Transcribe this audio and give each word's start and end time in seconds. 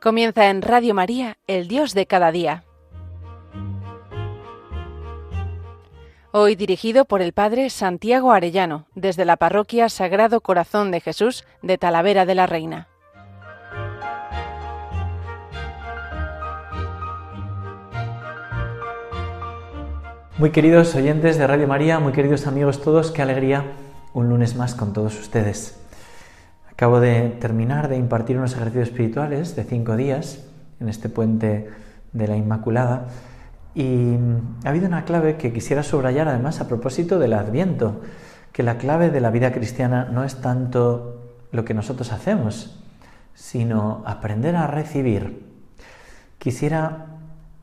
Comienza 0.00 0.48
en 0.48 0.62
Radio 0.62 0.94
María, 0.94 1.38
el 1.48 1.66
Dios 1.66 1.92
de 1.92 2.06
cada 2.06 2.30
día. 2.30 2.62
Hoy 6.30 6.54
dirigido 6.54 7.04
por 7.04 7.20
el 7.20 7.32
Padre 7.32 7.68
Santiago 7.68 8.30
Arellano, 8.30 8.86
desde 8.94 9.24
la 9.24 9.36
Parroquia 9.36 9.88
Sagrado 9.88 10.40
Corazón 10.40 10.92
de 10.92 11.00
Jesús 11.00 11.44
de 11.62 11.78
Talavera 11.78 12.26
de 12.26 12.34
la 12.36 12.46
Reina. 12.46 12.86
Muy 20.38 20.50
queridos 20.50 20.94
oyentes 20.94 21.38
de 21.38 21.46
Radio 21.48 21.66
María, 21.66 21.98
muy 21.98 22.12
queridos 22.12 22.46
amigos 22.46 22.80
todos, 22.80 23.10
qué 23.10 23.22
alegría 23.22 23.64
un 24.14 24.28
lunes 24.28 24.54
más 24.54 24.76
con 24.76 24.92
todos 24.92 25.18
ustedes. 25.18 25.87
Acabo 26.78 27.00
de 27.00 27.30
terminar 27.40 27.88
de 27.88 27.96
impartir 27.96 28.38
unos 28.38 28.52
ejercicios 28.52 28.90
espirituales 28.90 29.56
de 29.56 29.64
cinco 29.64 29.96
días 29.96 30.44
en 30.78 30.88
este 30.88 31.08
puente 31.08 31.68
de 32.12 32.28
la 32.28 32.36
Inmaculada 32.36 33.08
y 33.74 34.14
ha 34.64 34.68
habido 34.68 34.86
una 34.86 35.04
clave 35.04 35.36
que 35.38 35.52
quisiera 35.52 35.82
subrayar 35.82 36.28
además 36.28 36.60
a 36.60 36.68
propósito 36.68 37.18
del 37.18 37.32
Adviento, 37.32 38.00
que 38.52 38.62
la 38.62 38.78
clave 38.78 39.10
de 39.10 39.20
la 39.20 39.32
vida 39.32 39.50
cristiana 39.50 40.04
no 40.04 40.22
es 40.22 40.36
tanto 40.36 41.32
lo 41.50 41.64
que 41.64 41.74
nosotros 41.74 42.12
hacemos, 42.12 42.78
sino 43.34 44.04
aprender 44.06 44.54
a 44.54 44.68
recibir. 44.68 45.48
Quisiera 46.38 47.06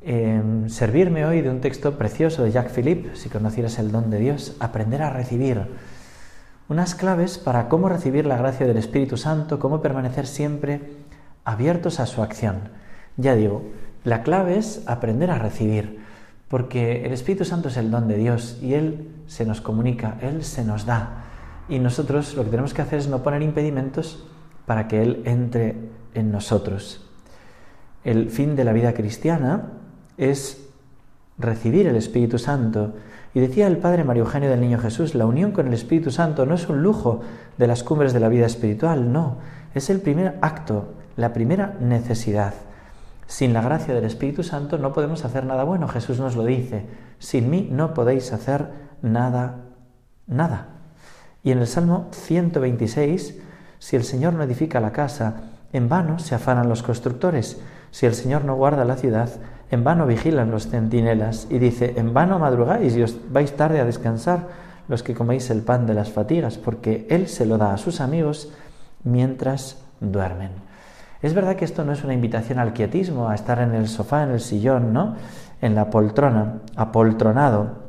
em, 0.02 0.68
servirme 0.68 1.26
hoy 1.26 1.40
de 1.40 1.52
un 1.52 1.62
texto 1.62 1.98
precioso 1.98 2.44
de 2.44 2.52
Jacques 2.52 2.74
Philippe, 2.74 3.16
si 3.16 3.30
conocieras 3.30 3.80
el 3.80 3.94
don 3.94 4.10
de 4.10 4.20
Dios, 4.20 4.58
aprender 4.60 5.02
a 5.02 5.10
recibir 5.10 5.70
unas 6.68 6.96
claves 6.96 7.38
para 7.38 7.70
cómo 7.70 7.90
recibir 7.90 8.26
la 8.26 8.38
gracia 8.38 8.66
del 8.66 8.78
Espíritu 8.78 9.18
Santo, 9.18 9.60
cómo 9.60 9.82
permanecer 9.82 10.26
siempre 10.26 10.82
abiertos 11.44 12.00
a 12.00 12.06
su 12.06 12.24
acción. 12.24 12.70
Ya 13.18 13.36
digo, 13.36 13.64
la 14.04 14.24
clave 14.24 14.58
es 14.58 14.84
aprender 14.88 15.32
a 15.32 15.38
recibir, 15.40 16.00
porque 16.48 17.06
el 17.06 17.14
Espíritu 17.14 17.46
Santo 17.46 17.70
es 17.70 17.78
el 17.78 17.92
don 17.92 18.08
de 18.08 18.18
Dios 18.18 18.60
y 18.62 18.74
Él 18.74 19.10
se 19.28 19.46
nos 19.46 19.62
comunica, 19.62 20.18
Él 20.22 20.44
se 20.44 20.64
nos 20.64 20.86
da. 20.86 21.26
Y 21.70 21.80
nosotros 21.80 22.36
lo 22.36 22.44
que 22.44 22.50
tenemos 22.50 22.74
que 22.74 22.82
hacer 22.82 23.00
es 23.00 23.08
no 23.08 23.24
poner 23.24 23.42
impedimentos 23.42 24.26
para 24.66 24.88
que 24.88 25.02
Él 25.02 25.22
entre 25.26 25.76
en 26.14 26.32
nosotros. 26.32 27.06
El 28.04 28.30
fin 28.30 28.56
de 28.56 28.64
la 28.64 28.74
vida 28.74 28.94
cristiana 28.94 29.72
es 30.18 30.68
recibir 31.38 31.88
el 31.88 31.96
Espíritu 31.96 32.38
Santo 32.38 32.94
y 33.36 33.42
decía 33.42 33.68
el 33.68 33.78
padre 33.80 34.06
Mario 34.06 34.24
Eugenio 34.24 34.50
del 34.50 34.62
Niño 34.62 34.80
Jesús, 34.80 35.14
la 35.14 35.26
unión 35.26 35.52
con 35.52 35.68
el 35.68 35.74
Espíritu 35.74 36.10
Santo 36.10 36.46
no 36.46 36.56
es 36.56 36.70
un 36.70 36.82
lujo 36.82 37.20
de 37.58 37.68
las 37.68 37.84
cumbres 37.84 38.14
de 38.14 38.22
la 38.22 38.30
vida 38.30 38.46
espiritual, 38.46 39.12
no, 39.12 39.40
es 39.74 39.90
el 39.90 40.00
primer 40.00 40.38
acto, 40.42 40.94
la 41.18 41.34
primera 41.34 41.76
necesidad. 41.82 42.54
Sin 43.28 43.52
la 43.52 43.62
gracia 43.62 43.94
del 43.94 44.06
Espíritu 44.06 44.42
Santo 44.42 44.78
no 44.78 44.94
podemos 44.94 45.26
hacer 45.26 45.46
nada 45.46 45.66
bueno, 45.66 45.90
Jesús 45.90 46.18
nos 46.18 46.38
lo 46.38 46.46
dice, 46.46 46.86
sin 47.20 47.50
mí 47.50 47.68
no 47.70 47.94
podéis 47.94 48.32
hacer 48.32 48.70
nada, 49.02 49.66
nada. 50.28 50.68
Y 51.44 51.52
en 51.52 51.60
el 51.60 51.68
Salmo 51.68 52.08
126, 52.12 53.38
si 53.80 53.96
el 53.98 54.06
Señor 54.06 54.32
no 54.32 54.44
edifica 54.44 54.80
la 54.80 54.94
casa, 54.94 55.42
en 55.74 55.90
vano 55.90 56.20
se 56.20 56.36
afanan 56.36 56.70
los 56.70 56.84
constructores, 56.84 57.60
si 57.92 58.06
el 58.06 58.14
Señor 58.14 58.46
no 58.46 58.56
guarda 58.56 58.86
la 58.86 58.96
ciudad, 58.96 59.30
en 59.72 59.84
vano 59.84 60.06
vigilan 60.06 60.52
los 60.52 60.68
centinelas 60.68 61.48
y 61.50 61.60
dice, 61.60 61.94
en 61.98 62.14
vano 62.14 62.40
madrugáis 62.40 62.96
y 62.96 63.04
os 63.04 63.18
vais 63.32 63.56
tarde 63.56 63.80
a 63.80 63.86
descansar 63.86 64.48
los 64.88 65.02
que 65.02 65.16
coméis 65.16 65.50
el 65.50 65.62
pan 65.62 65.88
de 65.88 65.96
las 65.96 66.12
fatigas, 66.12 66.58
porque 66.58 67.08
Él 67.10 67.28
se 67.28 67.46
lo 67.46 67.58
da 67.58 67.74
a 67.74 67.78
sus 67.78 68.02
amigos 68.02 68.52
mientras 69.04 69.82
duermen. 70.00 70.52
Es 71.22 71.34
verdad 71.34 71.56
que 71.56 71.66
esto 71.66 71.84
no 71.84 71.94
es 71.94 72.04
una 72.04 72.14
invitación 72.14 72.60
al 72.60 72.74
quietismo, 72.74 73.30
a 73.30 73.36
estar 73.36 73.60
en 73.60 73.74
el 73.74 73.88
sofá, 73.88 74.24
en 74.24 74.30
el 74.30 74.42
sillón, 74.42 74.94
¿no? 74.94 75.16
En 75.62 75.74
la 75.74 75.90
poltrona, 75.90 76.60
apoltronado. 76.76 77.86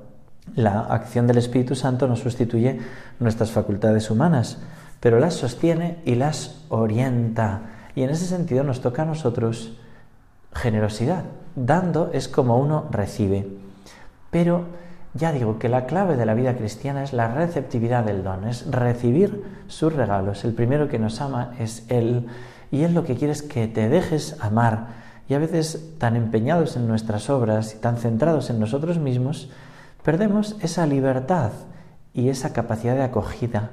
La 0.55 0.81
acción 0.81 1.27
del 1.27 1.39
Espíritu 1.39 1.75
Santo 1.75 2.09
no 2.09 2.17
sustituye 2.17 2.81
nuestras 3.21 3.51
facultades 3.51 4.11
humanas, 4.11 4.59
pero 5.01 5.19
las 5.19 5.35
sostiene 5.35 5.99
y 6.07 6.15
las 6.15 6.65
orienta. 6.71 7.61
Y 7.95 8.03
en 8.03 8.11
ese 8.11 8.25
sentido 8.25 8.65
nos 8.65 8.81
toca 8.81 9.03
a 9.03 9.07
nosotros 9.07 9.77
generosidad. 10.55 11.25
Dando 11.57 12.11
es 12.13 12.29
como 12.29 12.59
uno 12.59 12.87
recibe. 12.91 13.49
Pero 14.31 14.65
ya 15.15 15.33
digo 15.33 15.59
que 15.59 15.71
la 15.71 15.87
clave 15.87 16.17
de 16.17 16.27
la 16.27 16.35
vida 16.35 16.57
cristiana 16.57 17.03
es 17.03 17.15
la 17.15 17.29
receptividad 17.29 18.05
del 18.05 18.23
don, 18.23 18.47
es 18.47 18.71
recibir 18.71 19.43
sus 19.67 19.93
regalos. 19.93 20.45
El 20.45 20.53
primero 20.53 20.89
que 20.89 20.99
nos 20.99 21.21
ama 21.21 21.55
es 21.59 21.85
Él 21.89 22.27
y 22.71 22.83
Él 22.83 22.95
lo 22.95 23.05
que 23.05 23.17
quiere 23.17 23.33
es 23.33 23.43
que 23.43 23.67
te 23.69 23.89
dejes 23.89 24.37
amar. 24.41 24.89
Y 25.29 25.35
a 25.35 25.39
veces 25.39 25.95
tan 25.99 26.15
empeñados 26.15 26.77
en 26.77 26.87
nuestras 26.87 27.31
obras 27.31 27.75
y 27.75 27.79
tan 27.79 27.97
centrados 27.97 28.51
en 28.51 28.61
nosotros 28.61 28.99
mismos, 28.99 29.49
perdemos 30.05 30.57
esa 30.61 30.87
libertad 30.87 31.53
y 32.13 32.29
esa 32.29 32.53
capacidad 32.53 32.95
de 32.95 33.03
acogida. 33.03 33.71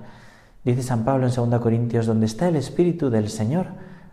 Dice 0.63 0.81
San 0.81 1.03
Pablo 1.03 1.27
en 1.27 1.35
2 1.35 1.61
Corintios, 1.61 2.05
donde 2.05 2.25
está 2.25 2.47
el 2.47 2.55
Espíritu 2.55 3.09
del 3.09 3.29
Señor, 3.29 3.67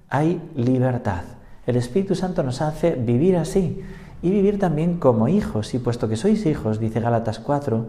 hay 0.08 0.42
libertad. 0.56 1.22
El 1.70 1.76
Espíritu 1.76 2.16
Santo 2.16 2.42
nos 2.42 2.62
hace 2.62 2.96
vivir 2.96 3.36
así 3.36 3.80
y 4.22 4.30
vivir 4.30 4.58
también 4.58 4.98
como 4.98 5.28
hijos. 5.28 5.72
Y 5.72 5.78
puesto 5.78 6.08
que 6.08 6.16
sois 6.16 6.44
hijos, 6.44 6.80
dice 6.80 6.98
Gálatas 6.98 7.38
4, 7.38 7.86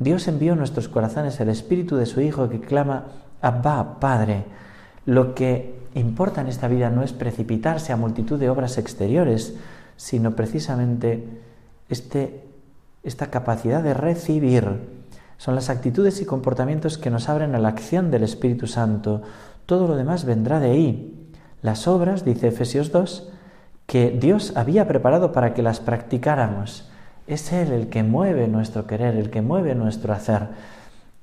Dios 0.00 0.26
envió 0.26 0.54
a 0.54 0.56
nuestros 0.56 0.88
corazones 0.88 1.38
el 1.38 1.48
Espíritu 1.48 1.94
de 1.94 2.06
su 2.06 2.20
Hijo 2.20 2.48
que 2.48 2.58
clama, 2.58 3.04
Abba, 3.40 4.00
Padre. 4.00 4.46
Lo 5.06 5.36
que 5.36 5.78
importa 5.94 6.40
en 6.40 6.48
esta 6.48 6.66
vida 6.66 6.90
no 6.90 7.04
es 7.04 7.12
precipitarse 7.12 7.92
a 7.92 7.96
multitud 7.96 8.36
de 8.36 8.50
obras 8.50 8.78
exteriores, 8.78 9.54
sino 9.96 10.34
precisamente 10.34 11.24
este, 11.88 12.48
esta 13.04 13.30
capacidad 13.30 13.80
de 13.80 13.94
recibir. 13.94 14.88
Son 15.36 15.54
las 15.54 15.70
actitudes 15.70 16.20
y 16.20 16.24
comportamientos 16.24 16.98
que 16.98 17.10
nos 17.10 17.28
abren 17.28 17.54
a 17.54 17.60
la 17.60 17.68
acción 17.68 18.10
del 18.10 18.24
Espíritu 18.24 18.66
Santo. 18.66 19.22
Todo 19.66 19.86
lo 19.86 19.94
demás 19.94 20.24
vendrá 20.24 20.58
de 20.58 20.70
ahí. 20.72 21.19
Las 21.62 21.86
obras, 21.86 22.24
dice 22.24 22.48
Efesios 22.48 22.90
2, 22.92 23.30
que 23.86 24.10
Dios 24.10 24.52
había 24.56 24.86
preparado 24.86 25.32
para 25.32 25.52
que 25.52 25.62
las 25.62 25.80
practicáramos. 25.80 26.88
Es 27.26 27.52
Él 27.52 27.72
el 27.72 27.88
que 27.88 28.02
mueve 28.02 28.48
nuestro 28.48 28.86
querer, 28.86 29.16
el 29.16 29.30
que 29.30 29.42
mueve 29.42 29.74
nuestro 29.74 30.12
hacer. 30.12 30.48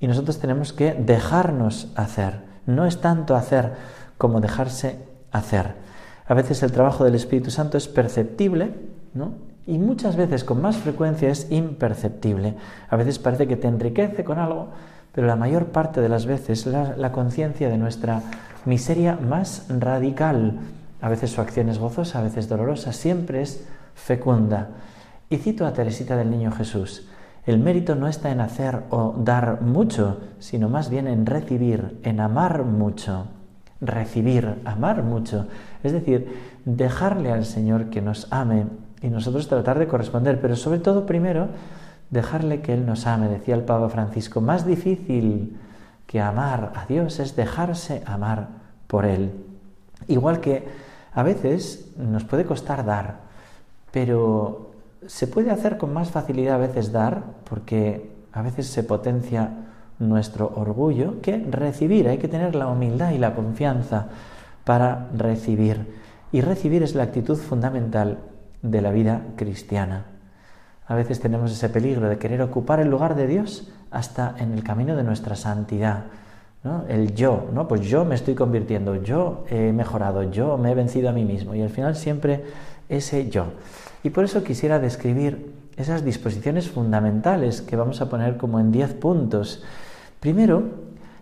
Y 0.00 0.06
nosotros 0.06 0.38
tenemos 0.38 0.72
que 0.72 0.94
dejarnos 0.94 1.90
hacer. 1.96 2.40
No 2.66 2.84
es 2.84 3.00
tanto 3.00 3.34
hacer 3.34 3.72
como 4.16 4.40
dejarse 4.40 4.98
hacer. 5.32 5.74
A 6.26 6.34
veces 6.34 6.62
el 6.62 6.72
trabajo 6.72 7.04
del 7.04 7.14
Espíritu 7.14 7.50
Santo 7.50 7.78
es 7.78 7.88
perceptible, 7.88 8.74
¿no? 9.14 9.32
Y 9.66 9.78
muchas 9.78 10.16
veces, 10.16 10.44
con 10.44 10.62
más 10.62 10.76
frecuencia, 10.76 11.30
es 11.30 11.50
imperceptible. 11.50 12.54
A 12.88 12.96
veces 12.96 13.18
parece 13.18 13.48
que 13.48 13.56
te 13.56 13.68
enriquece 13.68 14.24
con 14.24 14.38
algo, 14.38 14.68
pero 15.12 15.26
la 15.26 15.36
mayor 15.36 15.66
parte 15.66 16.00
de 16.00 16.08
las 16.08 16.26
veces 16.26 16.66
la, 16.66 16.96
la 16.96 17.12
conciencia 17.12 17.68
de 17.68 17.78
nuestra 17.78 18.22
miseria 18.68 19.16
más 19.16 19.66
radical. 19.68 20.60
A 21.00 21.08
veces 21.08 21.30
su 21.30 21.40
acción 21.40 21.68
es 21.68 21.78
gozosa, 21.78 22.20
a 22.20 22.22
veces 22.22 22.48
dolorosa, 22.48 22.92
siempre 22.92 23.42
es 23.42 23.64
fecunda. 23.94 24.68
Y 25.30 25.38
cito 25.38 25.66
a 25.66 25.72
Teresita 25.72 26.16
del 26.16 26.30
Niño 26.30 26.52
Jesús. 26.52 27.08
El 27.46 27.58
mérito 27.58 27.94
no 27.94 28.08
está 28.08 28.30
en 28.30 28.40
hacer 28.40 28.82
o 28.90 29.14
dar 29.18 29.62
mucho, 29.62 30.20
sino 30.38 30.68
más 30.68 30.90
bien 30.90 31.06
en 31.06 31.24
recibir, 31.24 31.98
en 32.02 32.20
amar 32.20 32.64
mucho. 32.64 33.26
Recibir, 33.80 34.60
amar 34.64 35.02
mucho. 35.02 35.46
Es 35.82 35.92
decir, 35.92 36.60
dejarle 36.64 37.32
al 37.32 37.46
Señor 37.46 37.86
que 37.86 38.02
nos 38.02 38.30
ame 38.30 38.66
y 39.00 39.08
nosotros 39.08 39.48
tratar 39.48 39.78
de 39.78 39.88
corresponder, 39.88 40.40
pero 40.40 40.56
sobre 40.56 40.80
todo 40.80 41.06
primero 41.06 41.48
dejarle 42.10 42.60
que 42.60 42.74
Él 42.74 42.84
nos 42.84 43.06
ame. 43.06 43.28
Decía 43.28 43.54
el 43.54 43.62
Papa 43.62 43.88
Francisco, 43.88 44.40
más 44.40 44.66
difícil 44.66 45.56
que 46.06 46.20
amar 46.20 46.72
a 46.74 46.86
Dios 46.86 47.20
es 47.20 47.36
dejarse 47.36 48.02
amar 48.04 48.57
por 48.88 49.04
Él. 49.04 49.30
Igual 50.08 50.40
que 50.40 50.66
a 51.14 51.22
veces 51.22 51.92
nos 51.96 52.24
puede 52.24 52.44
costar 52.44 52.84
dar, 52.84 53.20
pero 53.92 54.72
se 55.06 55.28
puede 55.28 55.52
hacer 55.52 55.78
con 55.78 55.92
más 55.92 56.10
facilidad 56.10 56.56
a 56.56 56.66
veces 56.66 56.90
dar, 56.90 57.22
porque 57.48 58.10
a 58.32 58.42
veces 58.42 58.66
se 58.66 58.82
potencia 58.82 59.50
nuestro 59.98 60.52
orgullo, 60.56 61.20
que 61.20 61.38
recibir. 61.50 62.08
Hay 62.08 62.18
que 62.18 62.28
tener 62.28 62.54
la 62.54 62.68
humildad 62.68 63.12
y 63.12 63.18
la 63.18 63.34
confianza 63.34 64.08
para 64.64 65.08
recibir. 65.16 65.94
Y 66.32 66.40
recibir 66.40 66.82
es 66.82 66.94
la 66.94 67.04
actitud 67.04 67.36
fundamental 67.36 68.18
de 68.62 68.82
la 68.82 68.90
vida 68.90 69.22
cristiana. 69.36 70.04
A 70.86 70.94
veces 70.94 71.20
tenemos 71.20 71.52
ese 71.52 71.68
peligro 71.68 72.08
de 72.08 72.18
querer 72.18 72.42
ocupar 72.42 72.80
el 72.80 72.88
lugar 72.88 73.14
de 73.14 73.26
Dios 73.26 73.70
hasta 73.90 74.34
en 74.38 74.52
el 74.52 74.62
camino 74.62 74.96
de 74.96 75.04
nuestra 75.04 75.36
santidad. 75.36 76.04
¿No? 76.64 76.84
El 76.88 77.14
yo, 77.14 77.48
¿no? 77.52 77.68
Pues 77.68 77.82
yo 77.82 78.04
me 78.04 78.14
estoy 78.14 78.34
convirtiendo, 78.34 78.96
yo 78.96 79.44
he 79.48 79.72
mejorado, 79.72 80.24
yo 80.24 80.58
me 80.58 80.72
he 80.72 80.74
vencido 80.74 81.08
a 81.08 81.12
mí 81.12 81.24
mismo 81.24 81.54
y 81.54 81.62
al 81.62 81.70
final 81.70 81.96
siempre 81.96 82.44
ese 82.88 83.28
yo. 83.30 83.46
Y 84.02 84.10
por 84.10 84.24
eso 84.24 84.44
quisiera 84.44 84.78
describir 84.78 85.52
esas 85.76 86.04
disposiciones 86.04 86.68
fundamentales 86.68 87.62
que 87.62 87.76
vamos 87.76 88.00
a 88.00 88.08
poner 88.08 88.36
como 88.36 88.58
en 88.58 88.72
10 88.72 88.94
puntos. 88.94 89.62
Primero, 90.20 90.64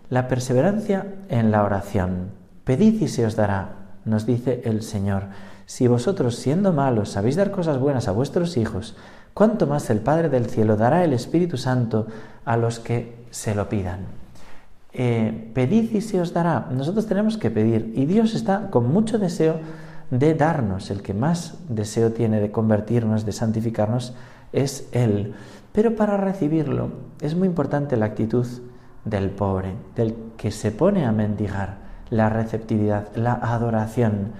la 0.09 0.27
perseverancia 0.27 1.15
en 1.29 1.51
la 1.51 1.63
oración. 1.63 2.31
Pedid 2.63 3.01
y 3.01 3.07
se 3.07 3.25
os 3.25 3.35
dará, 3.35 3.75
nos 4.05 4.25
dice 4.25 4.61
el 4.65 4.81
Señor. 4.81 5.25
Si 5.65 5.87
vosotros, 5.87 6.35
siendo 6.37 6.73
malos, 6.73 7.09
sabéis 7.09 7.35
dar 7.35 7.51
cosas 7.51 7.79
buenas 7.79 8.07
a 8.07 8.13
vuestros 8.13 8.57
hijos, 8.57 8.95
¿cuánto 9.33 9.67
más 9.67 9.89
el 9.89 9.99
Padre 9.99 10.29
del 10.29 10.47
cielo 10.47 10.75
dará 10.75 11.03
el 11.03 11.13
Espíritu 11.13 11.57
Santo 11.57 12.07
a 12.45 12.57
los 12.57 12.79
que 12.79 13.25
se 13.29 13.53
lo 13.53 13.69
pidan? 13.69 14.16
Eh, 14.99 15.51
pedid 15.53 15.93
y 15.93 16.01
se 16.01 16.19
os 16.19 16.33
dará. 16.33 16.69
Nosotros 16.71 17.05
tenemos 17.05 17.37
que 17.37 17.51
pedir 17.51 17.93
y 17.95 18.07
Dios 18.07 18.33
está 18.33 18.71
con 18.71 18.91
mucho 18.91 19.19
deseo 19.19 19.59
de 20.09 20.33
darnos. 20.33 20.89
El 20.89 21.03
que 21.03 21.13
más 21.13 21.59
deseo 21.69 22.13
tiene 22.13 22.41
de 22.41 22.49
convertirnos, 22.49 23.23
de 23.23 23.31
santificarnos, 23.31 24.15
es 24.53 24.89
Él. 24.93 25.35
Pero 25.71 25.95
para 25.95 26.17
recibirlo 26.17 26.89
es 27.21 27.35
muy 27.35 27.47
importante 27.47 27.95
la 27.95 28.07
actitud 28.07 28.47
del 29.05 29.29
pobre, 29.29 29.75
del 29.95 30.15
que 30.35 30.49
se 30.49 30.71
pone 30.71 31.05
a 31.05 31.11
mendigar, 31.11 31.77
la 32.09 32.29
receptividad, 32.29 33.15
la 33.15 33.33
adoración, 33.33 34.31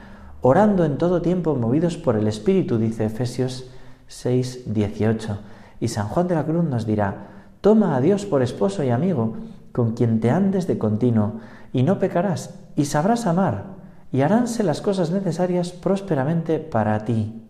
orando 0.42 0.86
en 0.86 0.98
todo 0.98 1.21
tiempo 1.21 1.53
movidos 1.53 1.98
por 1.98 2.15
el 2.15 2.27
Espíritu, 2.27 2.80
dice 2.80 3.06
Efesios 3.06 3.69
6, 4.07 4.74
18. 4.74 5.38
Y 5.81 5.89
San 5.89 6.07
Juan 6.07 6.27
de 6.27 6.33
la 6.33 6.45
Cruz 6.45 6.63
nos 6.63 6.88
dirá, 6.88 7.27
toma 7.62 7.95
a 7.95 8.01
Dios 8.01 8.25
por 8.25 8.42
esposo 8.42 8.83
y 8.83 8.89
amigo, 8.89 9.36
con 9.77 9.94
quien 9.94 10.19
te 10.19 10.31
andes 10.31 10.65
de 10.65 10.79
continuo, 10.79 11.33
y 11.71 11.83
no 11.83 12.00
pecarás, 12.00 12.56
y 12.75 12.85
sabrás 12.85 13.27
amar, 13.27 13.65
y 14.12 14.21
haránse 14.21 14.63
las 14.63 14.81
cosas 14.81 15.12
necesarias 15.12 15.71
prósperamente 15.71 16.57
para 16.57 17.06
ti. 17.06 17.44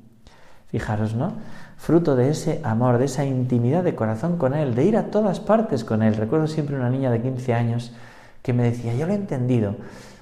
Fijaros, 0.66 1.16
¿no? 1.16 1.32
Fruto 1.78 2.18
de 2.18 2.30
ese 2.30 2.60
amor, 2.66 2.98
de 2.98 3.06
esa 3.06 3.24
intimidad 3.24 3.82
de 3.82 3.96
corazón 3.96 4.36
con 4.36 4.54
Él, 4.54 4.76
de 4.76 4.84
ir 4.84 4.98
a 4.98 5.06
todas 5.06 5.40
partes 5.40 5.86
con 5.86 6.04
Él. 6.04 6.16
Recuerdo 6.16 6.48
siempre 6.48 6.76
una 6.76 6.90
niña 6.90 7.12
de 7.12 7.22
15 7.22 7.54
años 7.54 7.94
que 8.42 8.52
me 8.52 8.64
decía, 8.64 8.94
yo 8.94 9.08
lo 9.08 9.14
he 9.14 9.16
entendido, 9.16 9.76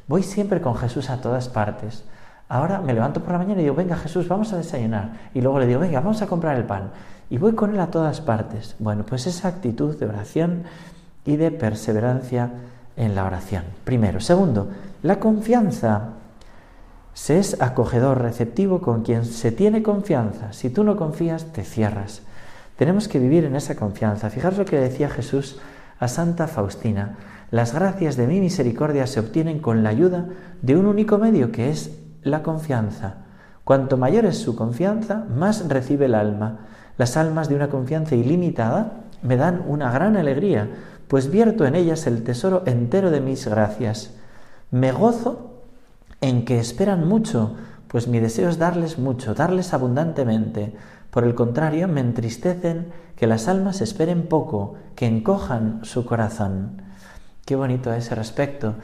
voy 0.08 0.22
siempre 0.22 0.62
con 0.62 0.76
Jesús 0.76 1.10
a 1.10 1.22
todas 1.22 1.50
partes. 1.50 2.04
Ahora 2.50 2.82
me 2.82 2.94
levanto 2.94 3.24
por 3.24 3.32
la 3.32 3.40
mañana 3.40 3.62
y 3.62 3.64
digo, 3.64 3.74
venga 3.74 3.96
Jesús, 3.96 4.28
vamos 4.28 4.54
a 4.54 4.58
desayunar. 4.58 5.32
Y 5.34 5.42
luego 5.42 5.58
le 5.60 5.66
digo, 5.66 5.80
venga, 5.80 6.02
vamos 6.02 6.22
a 6.22 6.28
comprar 6.28 6.56
el 6.56 6.66
pan. 6.66 6.92
Y 7.32 7.40
voy 7.40 7.54
con 7.54 7.74
Él 7.74 7.80
a 7.80 7.88
todas 7.88 8.22
partes. 8.22 8.76
Bueno, 8.78 9.04
pues 9.04 9.26
esa 9.26 9.48
actitud 9.48 9.98
de 9.98 10.06
oración 10.06 10.66
y 11.26 11.36
de 11.38 11.52
perseverancia 11.52 12.52
en 12.96 13.16
la 13.16 13.26
oración. 13.26 13.64
Primero. 13.84 14.20
Segundo, 14.20 14.70
la 15.04 15.20
confianza. 15.20 16.10
Se 17.14 17.40
es 17.40 17.62
acogedor, 17.62 18.22
receptivo 18.22 18.82
con 18.82 19.04
quien 19.04 19.26
se 19.26 19.52
tiene 19.52 19.82
confianza. 19.82 20.54
Si 20.54 20.70
tú 20.70 20.84
no 20.84 20.98
confías, 20.98 21.46
te 21.54 21.64
cierras. 21.64 22.22
Tenemos 22.78 23.08
que 23.08 23.20
vivir 23.20 23.46
en 23.46 23.56
esa 23.56 23.76
confianza. 23.76 24.30
Fijaros 24.30 24.60
lo 24.60 24.66
que 24.66 24.78
decía 24.78 25.10
Jesús 25.10 25.60
a 26.00 26.08
Santa 26.08 26.48
Faustina. 26.48 27.18
Las 27.52 27.74
gracias 27.74 28.18
de 28.18 28.28
mi 28.28 28.42
misericordia 28.42 29.08
se 29.08 29.20
obtienen 29.20 29.60
con 29.60 29.84
la 29.84 29.90
ayuda 29.90 30.26
de 30.62 30.76
un 30.76 30.86
único 30.86 31.18
medio 31.18 31.52
que 31.52 31.70
es 31.70 31.98
la 32.22 32.44
confianza. 32.44 33.18
Cuanto 33.64 33.98
mayor 33.98 34.26
es 34.26 34.38
su 34.38 34.56
confianza, 34.56 35.26
más 35.34 35.68
recibe 35.70 36.06
el 36.06 36.16
alma. 36.16 36.60
Las 36.98 37.18
almas 37.18 37.50
de 37.50 37.56
una 37.56 37.70
confianza 37.70 38.16
ilimitada 38.16 39.04
me 39.22 39.38
dan 39.38 39.64
una 39.68 39.92
gran 39.92 40.18
alegría, 40.18 40.70
pues 41.08 41.30
vierto 41.30 41.66
en 41.66 41.76
ellas 41.76 42.08
el 42.08 42.24
tesoro 42.24 42.64
entero 42.66 43.12
de 43.12 43.22
mis 43.22 43.48
gracias. 43.48 44.12
Me 44.72 44.92
gozo 44.92 45.52
en 46.22 46.46
que 46.46 46.60
esperan 46.60 47.08
mucho, 47.08 47.56
pues 47.88 48.08
mi 48.08 48.20
deseo 48.20 48.50
es 48.50 48.58
darles 48.58 48.98
mucho, 48.98 49.34
darles 49.34 49.74
abundantemente. 49.74 50.76
Por 51.12 51.24
el 51.24 51.36
contrario, 51.36 51.88
me 51.88 52.02
entristecen 52.02 52.88
que 53.16 53.28
las 53.28 53.48
almas 53.48 53.82
esperen 53.82 54.28
poco, 54.28 54.76
que 54.96 55.06
encojan 55.06 55.80
su 55.84 56.06
corazón. 56.06 56.82
Qué 57.46 57.56
bonito 57.56 57.92
a 57.92 57.98
ese 57.98 58.16
respecto, 58.16 58.76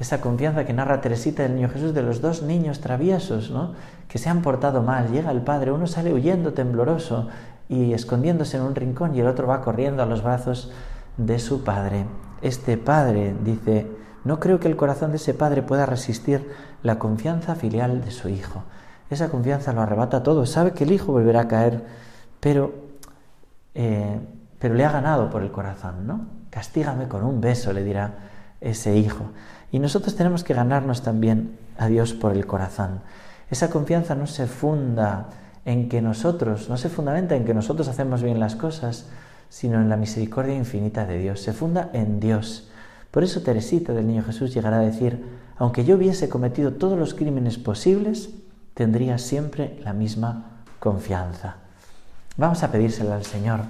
esa 0.00 0.20
confianza 0.20 0.64
que 0.64 0.72
narra 0.72 1.00
Teresita 1.00 1.42
del 1.42 1.56
Niño 1.56 1.68
Jesús 1.68 1.94
de 1.94 2.02
los 2.02 2.20
dos 2.20 2.42
niños 2.42 2.80
traviesos, 2.80 3.50
¿no? 3.50 3.74
que 4.08 4.18
se 4.18 4.30
han 4.30 4.42
portado 4.42 4.82
mal. 4.82 5.10
Llega 5.10 5.30
el 5.30 5.42
padre, 5.42 5.72
uno 5.72 5.86
sale 5.86 6.12
huyendo 6.12 6.52
tembloroso 6.52 7.28
y 7.68 7.92
escondiéndose 7.92 8.56
en 8.56 8.62
un 8.62 8.74
rincón 8.74 9.14
y 9.14 9.20
el 9.20 9.26
otro 9.26 9.46
va 9.46 9.60
corriendo 9.60 10.02
a 10.02 10.06
los 10.06 10.22
brazos 10.22 10.70
de 11.16 11.38
su 11.38 11.64
padre. 11.64 12.06
Este 12.42 12.76
padre 12.76 13.34
dice, 13.44 13.86
no 14.24 14.40
creo 14.40 14.60
que 14.60 14.68
el 14.68 14.76
corazón 14.76 15.10
de 15.10 15.16
ese 15.16 15.34
padre 15.34 15.62
pueda 15.62 15.86
resistir 15.86 16.50
la 16.82 16.98
confianza 16.98 17.54
filial 17.54 18.04
de 18.04 18.10
su 18.10 18.28
hijo. 18.28 18.62
Esa 19.10 19.28
confianza 19.28 19.72
lo 19.72 19.82
arrebata 19.82 20.22
todo, 20.22 20.46
sabe 20.46 20.72
que 20.72 20.84
el 20.84 20.92
hijo 20.92 21.12
volverá 21.12 21.42
a 21.42 21.48
caer, 21.48 21.84
pero, 22.40 22.74
eh, 23.74 24.18
pero 24.58 24.74
le 24.74 24.84
ha 24.84 24.90
ganado 24.90 25.30
por 25.30 25.42
el 25.42 25.50
corazón, 25.50 26.06
¿no? 26.06 26.26
Castígame 26.50 27.08
con 27.08 27.22
un 27.22 27.40
beso, 27.40 27.72
le 27.72 27.84
dirá 27.84 28.14
ese 28.60 28.96
hijo. 28.96 29.26
Y 29.70 29.78
nosotros 29.78 30.16
tenemos 30.16 30.44
que 30.44 30.54
ganarnos 30.54 31.02
también 31.02 31.58
a 31.78 31.88
Dios 31.88 32.14
por 32.14 32.32
el 32.32 32.46
corazón. 32.46 33.00
Esa 33.50 33.70
confianza 33.70 34.14
no 34.14 34.26
se 34.26 34.46
funda 34.46 35.28
en 35.64 35.88
que 35.88 36.00
nosotros, 36.00 36.68
no 36.68 36.76
se 36.76 36.88
fundamenta 36.88 37.36
en 37.36 37.44
que 37.44 37.54
nosotros 37.54 37.88
hacemos 37.88 38.22
bien 38.22 38.40
las 38.40 38.56
cosas, 38.56 39.06
sino 39.54 39.80
en 39.80 39.88
la 39.88 39.96
misericordia 39.96 40.56
infinita 40.56 41.06
de 41.06 41.16
Dios. 41.16 41.38
Se 41.38 41.52
funda 41.52 41.88
en 41.92 42.18
Dios. 42.18 42.68
Por 43.12 43.22
eso 43.22 43.42
Teresita 43.42 43.92
del 43.92 44.08
Niño 44.08 44.24
Jesús 44.24 44.52
llegará 44.52 44.78
a 44.78 44.84
decir, 44.84 45.24
aunque 45.56 45.84
yo 45.84 45.94
hubiese 45.94 46.28
cometido 46.28 46.72
todos 46.72 46.98
los 46.98 47.14
crímenes 47.14 47.56
posibles, 47.56 48.30
tendría 48.74 49.16
siempre 49.16 49.78
la 49.84 49.92
misma 49.92 50.62
confianza. 50.80 51.58
Vamos 52.36 52.64
a 52.64 52.72
pedírselo 52.72 53.12
al 53.12 53.24
Señor, 53.24 53.60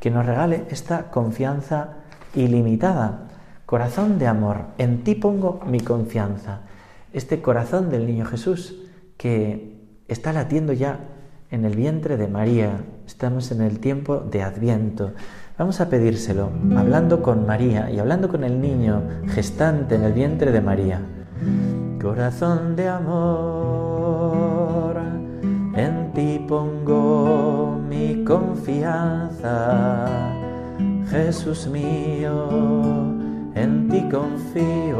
que 0.00 0.10
nos 0.10 0.24
regale 0.24 0.64
esta 0.70 1.10
confianza 1.10 1.96
ilimitada. 2.34 3.28
Corazón 3.66 4.18
de 4.18 4.28
amor, 4.28 4.68
en 4.78 5.04
ti 5.04 5.16
pongo 5.16 5.60
mi 5.66 5.80
confianza. 5.80 6.60
Este 7.12 7.42
corazón 7.42 7.90
del 7.90 8.06
Niño 8.06 8.24
Jesús 8.24 8.74
que 9.18 9.82
está 10.08 10.32
latiendo 10.32 10.72
ya 10.72 11.00
en 11.50 11.66
el 11.66 11.76
vientre 11.76 12.16
de 12.16 12.26
María. 12.26 12.80
Estamos 13.06 13.52
en 13.52 13.60
el 13.60 13.78
tiempo 13.78 14.18
de 14.18 14.42
Adviento. 14.42 15.12
Vamos 15.56 15.80
a 15.80 15.88
pedírselo, 15.88 16.50
hablando 16.76 17.22
con 17.22 17.46
María 17.46 17.88
y 17.88 18.00
hablando 18.00 18.28
con 18.28 18.42
el 18.42 18.60
niño 18.60 19.00
gestante 19.28 19.94
en 19.94 20.02
el 20.02 20.12
vientre 20.12 20.50
de 20.50 20.60
María. 20.60 21.00
Corazón 22.02 22.74
de 22.74 22.88
amor, 22.88 24.96
en 25.76 26.12
ti 26.12 26.44
pongo 26.48 27.78
mi 27.88 28.24
confianza. 28.24 30.08
Jesús 31.08 31.68
mío, 31.68 32.48
en 33.54 33.88
ti 33.88 34.02
confío. 34.10 34.96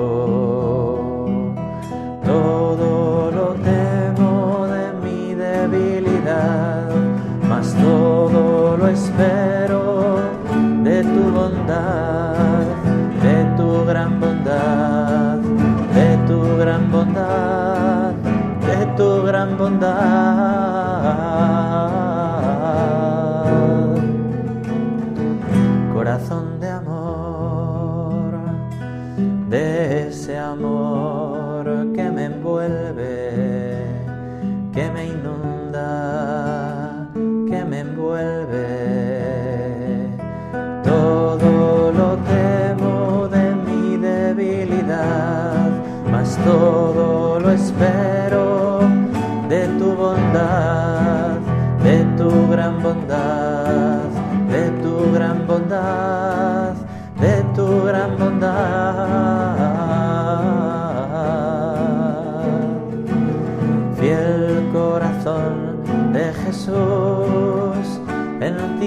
Todo 2.24 3.32
lo 3.32 3.55
gran 19.46 19.56
bondad. 19.58 20.55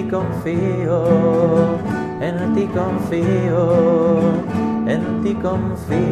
Confío, 0.10 1.04
en 2.20 2.54
ti 2.54 2.66
confío, 2.68 4.20
en 4.88 5.22
ti 5.24 5.34
confío. 5.36 6.10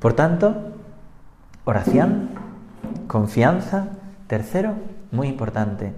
Por 0.00 0.12
tanto, 0.14 0.54
oración, 1.64 2.30
confianza, 3.06 3.86
tercero, 4.26 4.74
muy 5.10 5.28
importante, 5.28 5.92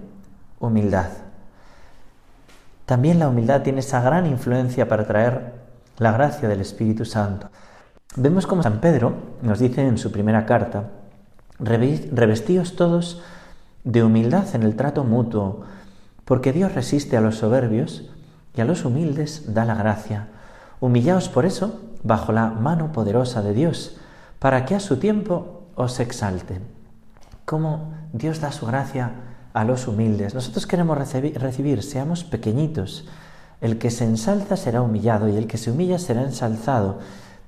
humildad. 0.59 1.09
También 2.85 3.19
la 3.19 3.29
humildad 3.29 3.63
tiene 3.63 3.79
esa 3.79 4.01
gran 4.01 4.27
influencia 4.27 4.87
para 4.87 5.05
traer 5.07 5.55
la 5.97 6.11
gracia 6.11 6.47
del 6.47 6.61
Espíritu 6.61 7.03
Santo. 7.03 7.49
Vemos 8.15 8.45
como 8.45 8.63
San 8.63 8.79
Pedro 8.79 9.13
nos 9.41 9.59
dice 9.59 9.85
en 9.85 9.97
su 9.97 10.11
primera 10.11 10.45
carta, 10.45 10.83
revestíos 11.59 12.75
todos 12.75 13.21
de 13.83 14.03
humildad 14.03 14.55
en 14.55 14.63
el 14.63 14.75
trato 14.75 15.03
mutuo, 15.03 15.63
porque 16.25 16.53
Dios 16.53 16.73
resiste 16.73 17.17
a 17.17 17.21
los 17.21 17.37
soberbios 17.37 18.09
y 18.55 18.61
a 18.61 18.65
los 18.65 18.83
humildes 18.85 19.53
da 19.53 19.65
la 19.65 19.75
gracia. 19.75 20.27
Humillaos 20.79 21.29
por 21.29 21.45
eso 21.45 21.79
bajo 22.03 22.31
la 22.31 22.49
mano 22.49 22.91
poderosa 22.91 23.41
de 23.41 23.53
Dios, 23.53 23.97
para 24.39 24.65
que 24.65 24.75
a 24.75 24.79
su 24.79 24.97
tiempo 24.97 25.63
os 25.75 25.99
exalte. 25.99 26.59
Como 27.45 27.93
Dios 28.13 28.41
da 28.41 28.51
su 28.51 28.65
gracia 28.65 29.11
a 29.53 29.63
los 29.63 29.87
humildes. 29.87 30.33
Nosotros 30.33 30.67
queremos 30.67 30.97
recibir, 30.97 31.39
recibir, 31.39 31.81
seamos 31.81 32.23
pequeñitos. 32.23 33.07
El 33.61 33.77
que 33.77 33.89
se 33.89 34.03
ensalza 34.03 34.57
será 34.57 34.81
humillado 34.81 35.29
y 35.29 35.37
el 35.37 35.47
que 35.47 35.57
se 35.57 35.71
humilla 35.71 35.97
será 35.97 36.23
ensalzado, 36.23 36.99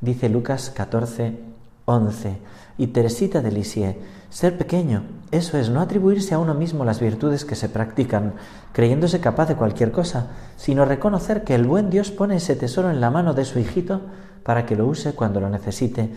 dice 0.01 0.29
Lucas 0.29 0.69
14, 0.69 1.46
11. 1.89 2.37
Y 2.77 2.87
Teresita 2.87 3.41
de 3.41 3.49
Lisieux, 3.49 3.95
ser 4.29 4.57
pequeño, 4.57 5.03
eso 5.31 5.57
es 5.57 5.69
no 5.69 5.79
atribuirse 5.79 6.35
a 6.35 6.39
uno 6.39 6.53
mismo 6.53 6.83
las 6.83 6.99
virtudes 6.99 7.45
que 7.45 7.55
se 7.55 7.69
practican, 7.69 8.33
creyéndose 8.73 9.21
capaz 9.21 9.47
de 9.47 9.55
cualquier 9.55 9.93
cosa, 9.93 10.27
sino 10.57 10.83
reconocer 10.83 11.45
que 11.45 11.55
el 11.55 11.65
buen 11.65 11.89
Dios 11.89 12.11
pone 12.11 12.35
ese 12.35 12.57
tesoro 12.57 12.91
en 12.91 12.99
la 12.99 13.09
mano 13.09 13.33
de 13.33 13.45
su 13.45 13.57
hijito 13.57 14.01
para 14.43 14.65
que 14.65 14.75
lo 14.75 14.85
use 14.85 15.13
cuando 15.13 15.39
lo 15.39 15.49
necesite. 15.49 16.13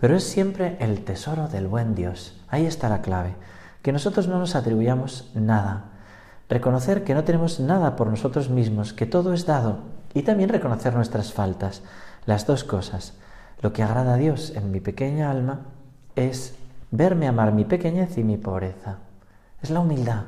Pero 0.00 0.16
es 0.16 0.24
siempre 0.24 0.76
el 0.80 1.04
tesoro 1.04 1.46
del 1.46 1.68
buen 1.68 1.94
Dios. 1.94 2.36
Ahí 2.48 2.66
está 2.66 2.88
la 2.88 3.00
clave. 3.00 3.36
Que 3.80 3.92
nosotros 3.92 4.26
no 4.26 4.40
nos 4.40 4.56
atribuyamos 4.56 5.30
nada. 5.34 5.84
Reconocer 6.48 7.04
que 7.04 7.14
no 7.14 7.22
tenemos 7.22 7.60
nada 7.60 7.94
por 7.94 8.08
nosotros 8.08 8.50
mismos, 8.50 8.92
que 8.92 9.06
todo 9.06 9.32
es 9.32 9.46
dado. 9.46 9.78
Y 10.14 10.22
también 10.22 10.48
reconocer 10.48 10.94
nuestras 10.94 11.32
faltas. 11.32 11.82
Las 12.26 12.44
dos 12.46 12.64
cosas. 12.64 13.14
Lo 13.62 13.72
que 13.72 13.84
agrada 13.84 14.14
a 14.14 14.16
Dios 14.16 14.52
en 14.56 14.72
mi 14.72 14.80
pequeña 14.80 15.30
alma 15.30 15.60
es 16.16 16.54
verme 16.90 17.28
amar 17.28 17.52
mi 17.52 17.64
pequeñez 17.64 18.18
y 18.18 18.24
mi 18.24 18.36
pobreza. 18.36 18.98
Es 19.62 19.70
la 19.70 19.80
humildad. 19.80 20.24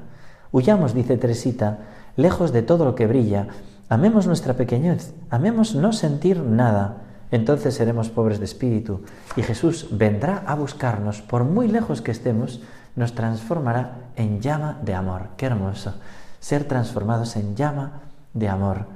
Huyamos, 0.53 0.95
dice 0.95 1.19
Teresita, 1.19 1.79
lejos 2.17 2.53
de 2.53 2.63
todo 2.63 2.85
lo 2.85 2.95
que 2.95 3.09
brilla. 3.09 3.49
Amemos 3.89 4.29
nuestra 4.29 4.55
pequeñez, 4.55 5.15
amemos 5.31 5.75
no 5.75 5.93
sentir 5.93 6.39
nada. 6.39 6.99
Entonces 7.33 7.75
seremos 7.75 8.09
pobres 8.09 8.39
de 8.39 8.45
espíritu 8.45 9.03
y 9.35 9.43
Jesús 9.43 9.89
vendrá 9.91 10.45
a 10.47 10.55
buscarnos, 10.55 11.21
por 11.21 11.43
muy 11.43 11.67
lejos 11.67 12.01
que 12.03 12.13
estemos, 12.13 12.61
nos 12.95 13.17
transformará 13.17 13.97
en 14.15 14.41
llama 14.41 14.79
de 14.83 14.95
amor. 14.95 15.31
Qué 15.37 15.47
hermoso, 15.47 15.95
ser 16.39 16.65
transformados 16.69 17.35
en 17.35 17.57
llama 17.57 18.03
de 18.33 18.49
amor. 18.49 18.87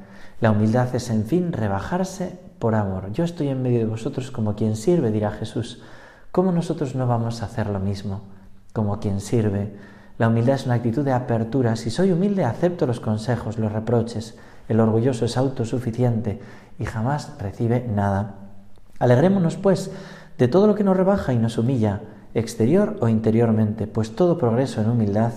La 0.40 0.52
humildad 0.52 0.94
es, 0.94 1.10
en 1.10 1.24
fin, 1.24 1.52
rebajarse 1.52 2.38
por 2.58 2.74
amor. 2.74 3.12
Yo 3.12 3.24
estoy 3.24 3.48
en 3.48 3.62
medio 3.62 3.78
de 3.78 3.84
vosotros 3.86 4.30
como 4.30 4.54
quien 4.54 4.76
sirve, 4.76 5.10
dirá 5.10 5.30
Jesús. 5.30 5.82
¿Cómo 6.32 6.52
nosotros 6.52 6.94
no 6.94 7.06
vamos 7.06 7.42
a 7.42 7.46
hacer 7.46 7.68
lo 7.68 7.80
mismo? 7.80 8.22
Como 8.72 9.00
quien 9.00 9.20
sirve. 9.20 9.74
La 10.18 10.28
humildad 10.28 10.56
es 10.56 10.66
una 10.66 10.74
actitud 10.74 11.04
de 11.04 11.12
apertura. 11.12 11.76
Si 11.76 11.90
soy 11.90 12.12
humilde, 12.12 12.44
acepto 12.44 12.86
los 12.86 13.00
consejos, 13.00 13.58
los 13.58 13.72
reproches. 13.72 14.36
El 14.68 14.80
orgulloso 14.80 15.24
es 15.24 15.36
autosuficiente 15.36 16.40
y 16.78 16.84
jamás 16.84 17.32
recibe 17.38 17.86
nada. 17.88 18.34
Alegrémonos, 18.98 19.56
pues, 19.56 19.90
de 20.36 20.48
todo 20.48 20.66
lo 20.66 20.74
que 20.74 20.84
nos 20.84 20.96
rebaja 20.96 21.32
y 21.32 21.38
nos 21.38 21.58
humilla, 21.58 22.00
exterior 22.34 22.96
o 23.00 23.08
interiormente, 23.08 23.86
pues 23.86 24.14
todo 24.14 24.38
progreso 24.38 24.80
en 24.80 24.90
humildad 24.90 25.32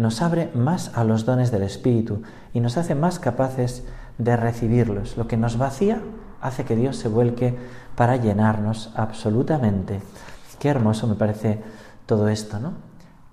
nos 0.00 0.22
abre 0.22 0.50
más 0.54 0.96
a 0.96 1.04
los 1.04 1.26
dones 1.26 1.50
del 1.50 1.62
Espíritu 1.62 2.22
y 2.54 2.60
nos 2.60 2.78
hace 2.78 2.94
más 2.94 3.18
capaces 3.18 3.84
de 4.16 4.34
recibirlos. 4.34 5.18
Lo 5.18 5.28
que 5.28 5.36
nos 5.36 5.58
vacía 5.58 6.00
hace 6.40 6.64
que 6.64 6.76
Dios 6.76 6.96
se 6.96 7.08
vuelque 7.08 7.56
para 7.96 8.16
llenarnos 8.16 8.90
absolutamente. 8.94 10.00
Qué 10.58 10.68
hermoso 10.68 11.06
me 11.06 11.14
parece 11.14 11.60
todo 12.06 12.28
esto, 12.28 12.58
¿no? 12.58 12.74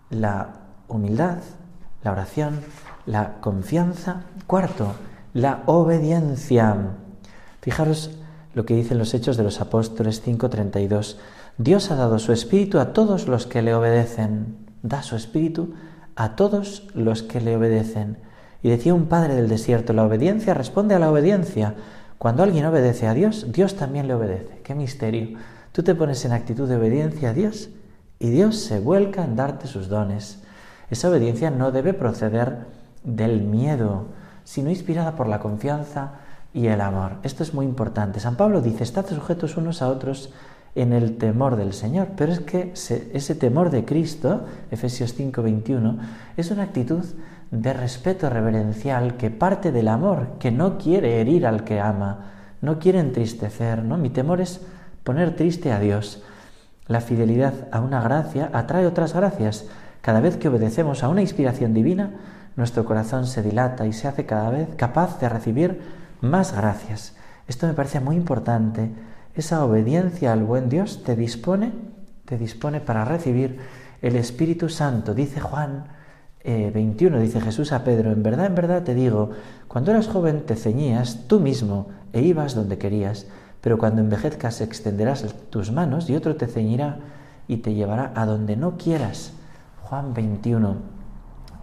La 0.10 0.50
humildad, 0.88 1.40
la 2.04 2.12
oración, 2.12 2.62
la 3.06 3.40
confianza. 3.42 4.24
Cuarto, 4.46 4.94
la 5.34 5.64
obediencia. 5.66 6.76
Fijaros 7.62 8.12
lo 8.54 8.66
que 8.66 8.76
dicen 8.76 8.98
los 8.98 9.14
Hechos 9.14 9.38
de 9.38 9.44
los 9.44 9.62
Apóstoles 9.62 10.22
5:32. 10.24 11.18
Dios 11.58 11.92
ha 11.92 11.96
dado 11.96 12.20
su 12.20 12.32
espíritu 12.34 12.80
a 12.80 12.94
todos 12.94 13.28
los 13.28 13.46
que 13.46 13.62
le 13.62 13.74
obedecen. 13.74 14.58
Da 14.84 15.04
su 15.04 15.16
espíritu 15.16 15.74
a 16.16 16.36
todos 16.36 16.88
los 16.94 17.24
que 17.24 17.42
le 17.42 17.56
obedecen. 17.56 18.18
Y 18.64 18.70
decía 18.70 18.94
un 18.94 19.06
padre 19.06 19.36
del 19.36 19.48
desierto, 19.48 19.94
la 19.94 20.04
obediencia 20.04 20.54
responde 20.54 20.96
a 20.96 21.00
la 21.00 21.12
obediencia. 21.12 21.76
Cuando 22.18 22.44
alguien 22.44 22.66
obedece 22.66 23.08
a 23.08 23.14
Dios, 23.14 23.52
Dios 23.52 23.76
también 23.76 24.08
le 24.08 24.16
obedece. 24.16 24.62
Qué 24.64 24.74
misterio. 24.74 25.38
Tú 25.72 25.84
te 25.84 25.94
pones 25.94 26.26
en 26.26 26.32
actitud 26.32 26.68
de 26.68 26.78
obediencia 26.78 27.30
a 27.30 27.34
Dios 27.34 27.70
y 28.20 28.30
Dios 28.30 28.58
se 28.58 28.80
vuelca 28.80 29.24
en 29.24 29.36
darte 29.36 29.68
sus 29.68 29.88
dones. 29.88 30.42
Esa 30.90 31.10
obediencia 31.10 31.52
no 31.52 31.72
debe 31.72 31.94
proceder 31.94 32.66
del 33.04 33.42
miedo, 33.42 34.08
sino 34.44 34.70
inspirada 34.70 35.16
por 35.16 35.28
la 35.28 35.40
confianza 35.40 36.14
y 36.54 36.68
el 36.68 36.82
amor. 36.82 37.18
Esto 37.22 37.44
es 37.44 37.54
muy 37.54 37.66
importante. 37.66 38.20
San 38.20 38.36
Pablo 38.36 38.62
dice, 38.62 38.84
estad 38.84 39.06
sujetos 39.06 39.58
unos 39.58 39.84
a 39.84 39.90
otros 39.90 40.34
en 40.74 40.94
el 40.94 41.18
temor 41.18 41.56
del 41.56 41.74
Señor. 41.74 42.10
Pero 42.16 42.32
es 42.32 42.40
que 42.40 42.72
ese 42.74 43.36
temor 43.36 43.70
de 43.70 43.86
Cristo, 43.86 44.46
Efesios 44.72 45.14
5, 45.14 45.44
21, 45.44 45.98
es 46.38 46.50
una 46.50 46.64
actitud 46.64 47.04
de 47.52 47.74
respeto 47.74 48.30
reverencial 48.30 49.16
que 49.18 49.30
parte 49.30 49.72
del 49.72 49.88
amor, 49.88 50.38
que 50.40 50.52
no 50.52 50.78
quiere 50.78 51.22
herir 51.22 51.48
al 51.48 51.64
que 51.64 51.80
ama, 51.80 52.32
no 52.62 52.80
quiere 52.80 53.00
entristecer, 53.00 53.84
¿no? 53.84 53.98
Mi 53.98 54.10
temor 54.10 54.42
es 54.42 54.62
poner 55.04 55.36
triste 55.36 55.72
a 55.72 55.80
Dios. 55.80 56.24
La 56.88 57.02
fidelidad 57.02 57.54
a 57.72 57.82
una 57.82 58.02
gracia 58.02 58.50
atrae 58.54 58.86
otras 58.86 59.14
gracias. 59.14 59.66
Cada 60.02 60.20
vez 60.20 60.38
que 60.38 60.48
obedecemos 60.48 61.04
a 61.04 61.10
una 61.10 61.22
inspiración 61.22 61.74
divina, 61.74 62.12
nuestro 62.56 62.86
corazón 62.86 63.28
se 63.28 63.44
dilata 63.44 63.86
y 63.86 63.94
se 63.94 64.08
hace 64.08 64.26
cada 64.26 64.50
vez 64.50 64.70
capaz 64.76 65.20
de 65.20 65.30
recibir 65.30 65.82
más 66.22 66.54
gracias. 66.54 67.16
Esto 67.48 67.68
me 67.68 67.74
parece 67.74 68.00
muy 68.00 68.16
importante. 68.16 68.92
Esa 69.36 69.64
obediencia 69.64 70.34
al 70.34 70.44
buen 70.44 70.68
Dios 70.68 71.04
te 71.04 71.16
dispone, 71.16 71.72
te 72.26 72.38
dispone 72.38 72.82
para 72.82 73.06
recibir 73.06 73.60
el 74.02 74.16
Espíritu 74.16 74.70
Santo. 74.70 75.14
Dice 75.14 75.40
Juan 75.40 75.86
21, 76.48 77.18
eh, 77.18 77.22
dice 77.22 77.42
Jesús 77.42 77.72
a 77.72 77.84
Pedro, 77.84 78.12
en 78.12 78.24
verdad, 78.24 78.46
en 78.46 78.56
verdad 78.56 78.84
te 78.84 78.96
digo, 78.96 79.32
cuando 79.68 79.92
eras 79.92 80.08
joven 80.08 80.46
te 80.46 80.56
ceñías 80.56 81.28
tú 81.28 81.40
mismo 81.40 81.88
e 82.14 82.22
ibas 82.22 82.56
donde 82.56 82.78
querías 82.78 83.28
pero 83.68 83.78
cuando 83.78 84.02
envejezcas 84.02 84.62
extenderás 84.62 85.26
tus 85.50 85.72
manos 85.72 86.10
y 86.10 86.16
otro 86.16 86.36
te 86.36 86.48
ceñirá 86.48 87.00
y 87.50 87.58
te 87.58 87.74
llevará 87.74 88.12
a 88.16 88.26
donde 88.26 88.56
no 88.56 88.78
quieras. 88.78 89.34
Juan 89.84 90.14
21. 90.14 90.76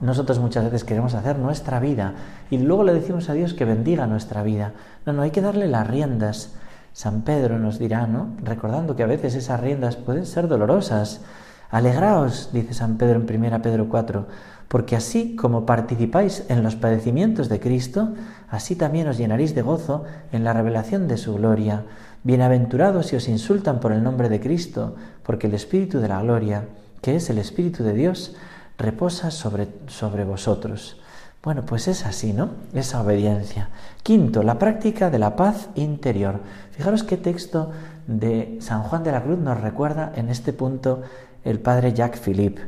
Nosotros 0.01 0.39
muchas 0.39 0.65
veces 0.65 0.85
queremos 0.85 1.15
hacer 1.15 1.39
nuestra 1.39 1.81
vida 1.81 2.15
y 2.51 2.59
luego 2.59 2.85
le 2.85 2.93
decimos 2.95 3.29
a 3.31 3.33
Dios 3.33 3.55
que 3.55 3.65
bendiga 3.65 4.07
nuestra 4.07 4.43
vida. 4.43 4.73
No, 5.07 5.13
no, 5.13 5.23
hay 5.23 5.31
que 5.31 5.41
darle 5.41 5.69
las 5.69 5.87
riendas. 5.87 6.57
San 6.93 7.23
Pedro 7.23 7.59
nos 7.59 7.79
dirá, 7.79 8.07
¿no? 8.07 8.37
Recordando 8.43 8.97
que 8.97 9.03
a 9.03 9.07
veces 9.07 9.35
esas 9.35 9.61
riendas 9.61 9.97
pueden 9.97 10.27
ser 10.27 10.49
dolorosas. 10.49 11.23
Alegraos, 11.71 12.51
dice 12.53 12.75
San 12.75 12.99
Pedro 12.99 13.21
en 13.21 13.45
1 13.45 13.63
Pedro 13.63 13.89
4, 13.89 14.27
porque 14.69 14.97
así 14.97 15.37
como 15.37 15.67
participáis 15.67 16.45
en 16.49 16.63
los 16.63 16.77
padecimientos 16.77 17.49
de 17.49 17.61
Cristo, 17.61 18.15
así 18.51 18.77
también 18.77 19.09
os 19.09 19.19
llenaréis 19.19 19.55
de 19.55 19.63
gozo 19.63 20.05
en 20.33 20.45
la 20.45 20.53
revelación 20.53 21.09
de 21.09 21.17
su 21.17 21.35
gloria. 21.35 21.85
Bienaventurados 22.23 23.07
si 23.07 23.17
os 23.17 23.29
insultan 23.29 23.81
por 23.81 23.93
el 23.93 24.03
nombre 24.03 24.29
de 24.29 24.41
Cristo, 24.41 24.97
porque 25.23 25.47
el 25.47 25.55
Espíritu 25.55 26.01
de 26.01 26.09
la 26.09 26.23
gloria, 26.23 26.65
que 27.03 27.17
es 27.17 27.31
el 27.31 27.39
Espíritu 27.39 27.85
de 27.85 27.93
Dios, 27.93 28.35
reposa 28.79 29.31
sobre, 29.31 29.69
sobre 29.87 30.25
vosotros. 30.25 31.01
Bueno, 31.43 31.67
pues 31.67 31.89
es 31.89 32.07
así, 32.07 32.33
¿no? 32.33 32.49
Esa 32.73 33.03
obediencia. 33.03 33.69
Quinto, 34.03 34.43
la 34.43 34.59
práctica 34.59 35.11
de 35.11 35.19
la 35.19 35.37
paz 35.37 35.69
interior. 35.75 36.41
Fijaros 36.71 37.03
qué 37.03 37.19
texto 37.19 37.71
de 38.07 38.57
San 38.61 38.83
Juan 38.83 39.05
de 39.05 39.13
la 39.13 39.23
Cruz 39.23 39.39
nos 39.39 39.61
recuerda 39.61 40.11
en 40.17 40.31
este 40.31 40.55
punto 40.55 41.03
el 41.45 41.61
padre 41.61 41.93
Jacques 41.93 42.21
Philippe. 42.21 42.63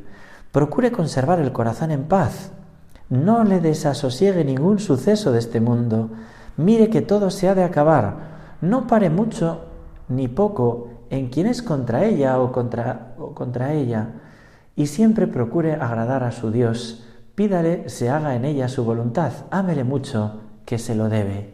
Procure 0.57 0.91
conservar 0.91 1.39
el 1.39 1.53
corazón 1.53 1.91
en 1.91 2.05
paz. 2.05 2.51
No 3.11 3.45
le 3.45 3.61
desasosiegue 3.61 4.43
ningún 4.43 4.79
suceso 4.79 5.31
de 5.31 5.39
este 5.39 5.61
mundo. 5.61 6.09
Mire 6.57 6.89
que 6.89 7.03
todo 7.03 7.29
se 7.29 7.51
ha 7.51 7.55
de 7.55 7.63
acabar. 7.63 8.57
No 8.63 8.87
pare 8.87 9.11
mucho 9.11 9.67
ni 10.09 10.29
poco 10.29 10.89
en 11.11 11.29
quien 11.29 11.47
es 11.47 11.61
contra 11.61 12.07
ella 12.07 12.41
o 12.41 12.53
contra, 12.53 13.13
o 13.19 13.35
contra 13.35 13.75
ella. 13.75 14.13
Y 14.77 14.87
siempre 14.87 15.27
procure 15.27 15.75
agradar 15.75 16.25
a 16.25 16.33
su 16.33 16.51
Dios. 16.51 17.05
Pídale 17.35 17.91
se 17.91 18.09
haga 18.09 18.35
en 18.35 18.47
ella 18.47 18.69
su 18.69 18.83
voluntad. 18.83 19.33
Ámele 19.51 19.85
mucho, 19.85 20.41
que 20.65 20.79
se 20.79 20.95
lo 20.95 21.11
debe. 21.11 21.53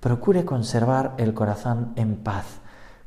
Procure 0.00 0.44
conservar 0.44 1.14
el 1.16 1.32
corazón 1.32 1.94
en 1.96 2.16
paz. 2.16 2.44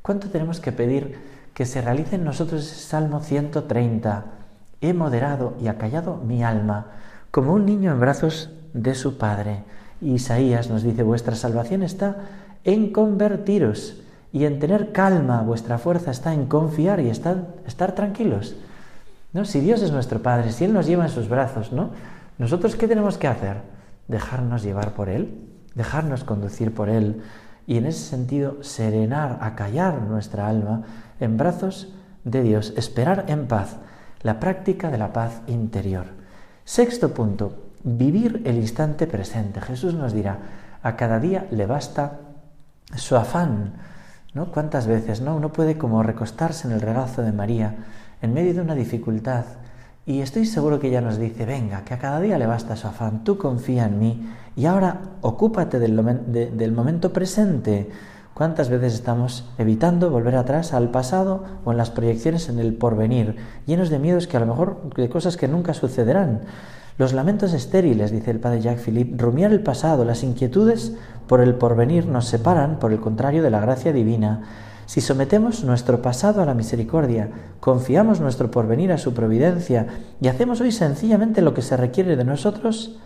¿Cuánto 0.02 0.32
tenemos 0.32 0.60
que 0.60 0.72
pedir 0.72 1.20
que 1.54 1.68
se 1.68 1.84
realice 1.84 2.16
en 2.16 2.24
nosotros 2.24 2.64
ese 2.64 2.80
Salmo 2.80 3.20
130? 3.20 4.37
He 4.82 4.94
moderado 4.94 5.56
y 5.62 5.68
acallado 5.68 6.18
mi 6.18 6.44
alma, 6.44 6.88
como 7.32 7.54
un 7.54 7.66
niño 7.66 7.92
en 7.92 8.00
brazos 8.00 8.52
de 8.74 8.96
su 8.96 9.18
padre. 9.18 9.64
Isaías 10.02 10.70
nos 10.70 10.84
dice, 10.84 11.04
vuestra 11.04 11.36
salvación 11.36 11.84
está 11.84 12.18
en 12.64 12.92
convertiros, 12.92 14.02
y 14.34 14.46
en 14.46 14.60
tener 14.60 14.92
calma 14.92 15.42
vuestra 15.42 15.78
fuerza 15.78 16.12
está 16.12 16.34
en 16.34 16.46
confiar 16.46 17.00
y 17.00 17.10
estar, 17.10 17.56
estar 17.66 17.94
tranquilos. 17.94 18.56
¿No? 19.34 19.46
Si 19.46 19.60
Dios 19.60 19.82
es 19.82 19.92
nuestro 19.92 20.22
Padre, 20.22 20.52
si 20.52 20.66
Él 20.66 20.74
nos 20.74 20.86
lleva 20.86 21.06
en 21.06 21.10
sus 21.10 21.30
brazos, 21.30 21.72
¿no? 21.72 21.90
¿Nosotros 22.38 22.76
qué 22.76 22.88
tenemos 22.88 23.18
que 23.18 23.28
hacer? 23.28 23.58
Dejarnos 24.08 24.64
llevar 24.64 24.94
por 24.94 25.10
Él, 25.10 25.50
dejarnos 25.76 26.24
conducir 26.24 26.74
por 26.74 26.90
Él 26.90 27.22
y 27.66 27.78
en 27.78 27.86
ese 27.86 28.06
sentido 28.06 28.64
serenar, 28.64 29.40
acallar 29.42 30.02
nuestra 30.02 30.48
alma 30.48 30.84
en 31.20 31.38
brazos 31.38 31.94
de 32.24 32.44
Dios, 32.44 32.74
esperar 32.78 33.26
en 33.28 33.48
paz, 33.48 33.78
la 34.28 34.42
práctica 34.42 34.92
de 34.92 34.98
la 34.98 35.14
paz 35.14 35.42
interior. 35.48 36.08
Sexto 36.66 37.14
punto, 37.14 37.72
vivir 37.86 38.42
el 38.44 38.58
instante 38.58 39.08
presente. 39.08 39.62
Jesús 39.62 39.94
nos 39.94 40.12
dirá, 40.12 40.38
a 40.84 40.98
cada 40.98 41.18
día 41.22 41.48
le 41.50 41.66
basta 41.66 42.20
su 42.94 43.16
afán. 43.16 43.76
¿no? 44.34 44.52
¿Cuántas 44.52 44.86
veces 44.86 45.22
no? 45.22 45.34
uno 45.34 45.54
puede 45.54 45.78
como 45.78 46.04
recostarse 46.04 46.68
en 46.68 46.74
el 46.74 46.82
regazo 46.82 47.22
de 47.22 47.32
María 47.32 47.86
en 48.22 48.34
medio 48.34 48.54
de 48.54 48.60
una 48.60 48.76
dificultad 48.76 49.46
y 50.06 50.20
estoy 50.20 50.46
seguro 50.46 50.78
que 50.78 50.90
ella 50.90 51.00
nos 51.00 51.18
dice, 51.18 51.46
venga, 51.46 51.86
que 51.86 51.94
a 51.94 51.98
cada 51.98 52.20
día 52.20 52.38
le 52.38 52.48
basta 52.48 52.76
su 52.76 52.88
afán, 52.88 53.24
tú 53.24 53.38
confía 53.38 53.86
en 53.86 53.98
mí 53.98 54.30
y 54.58 54.66
ahora 54.66 55.00
ocúpate 55.22 55.80
del, 55.80 55.96
del 56.58 56.72
momento 56.74 57.14
presente. 57.14 57.90
¿Cuántas 58.38 58.70
veces 58.70 58.94
estamos 58.94 59.46
evitando 59.58 60.12
volver 60.12 60.36
atrás 60.36 60.76
al 60.76 60.92
pasado 60.92 61.44
o 61.66 61.72
en 61.72 61.78
las 61.80 61.90
proyecciones 61.90 62.50
en 62.50 62.60
el 62.60 62.76
porvenir, 62.76 63.38
llenos 63.66 63.90
de 63.90 63.98
miedos 63.98 64.28
que 64.28 64.38
a 64.38 64.40
lo 64.40 64.46
mejor 64.46 64.94
de 64.96 65.10
cosas 65.10 65.38
que 65.38 65.48
nunca 65.48 65.74
sucederán? 65.74 66.42
Los 67.00 67.14
lamentos 67.14 67.54
estériles, 67.54 68.12
dice 68.12 68.30
el 68.30 68.40
padre 68.40 68.62
Jacques 68.62 68.84
Philippe, 68.84 69.18
rumiar 69.18 69.52
el 69.52 69.64
pasado, 69.64 70.06
las 70.06 70.22
inquietudes 70.22 70.94
por 71.26 71.42
el 71.42 71.56
porvenir 71.56 72.06
nos 72.06 72.28
separan, 72.28 72.78
por 72.78 72.94
el 72.94 73.00
contrario, 73.00 73.42
de 73.42 73.50
la 73.50 73.60
gracia 73.60 73.92
divina. 73.92 74.44
Si 74.86 75.02
sometemos 75.02 75.64
nuestro 75.64 76.04
pasado 76.04 76.44
a 76.44 76.46
la 76.46 76.54
misericordia, 76.54 77.32
confiamos 77.60 78.20
nuestro 78.20 78.52
porvenir 78.52 78.92
a 78.92 79.00
su 79.00 79.16
providencia 79.16 79.88
y 80.22 80.28
hacemos 80.28 80.62
hoy 80.62 80.72
sencillamente 80.72 81.42
lo 81.42 81.56
que 81.56 81.64
se 81.64 81.76
requiere 81.76 82.16
de 82.16 82.24
nosotros, 82.24 83.00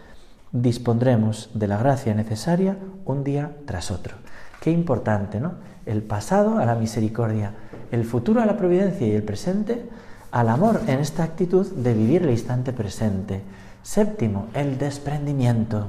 dispondremos 0.52 1.52
de 1.54 1.68
la 1.68 1.78
gracia 1.78 2.14
necesaria 2.14 2.76
un 3.06 3.24
día 3.24 3.56
tras 3.66 3.92
otro. 3.92 4.16
Qué 4.62 4.70
importante, 4.70 5.39
¿no? 5.39 5.53
El 5.88 6.03
pasado 6.03 6.60
a 6.60 6.65
la 6.68 6.75
misericordia, 6.75 7.53
el 7.91 8.06
futuro 8.06 8.44
a 8.44 8.46
la 8.46 8.58
providencia 8.58 9.08
y 9.08 9.12
el 9.12 9.24
presente 9.24 9.89
al 10.30 10.50
amor 10.50 10.82
en 10.86 11.00
esta 11.00 11.24
actitud 11.24 11.65
de 11.72 11.96
vivir 11.96 12.22
el 12.22 12.30
instante 12.30 12.72
presente. 12.72 13.41
Séptimo, 13.82 14.50
el 14.53 14.77
desprendimiento. 14.77 15.88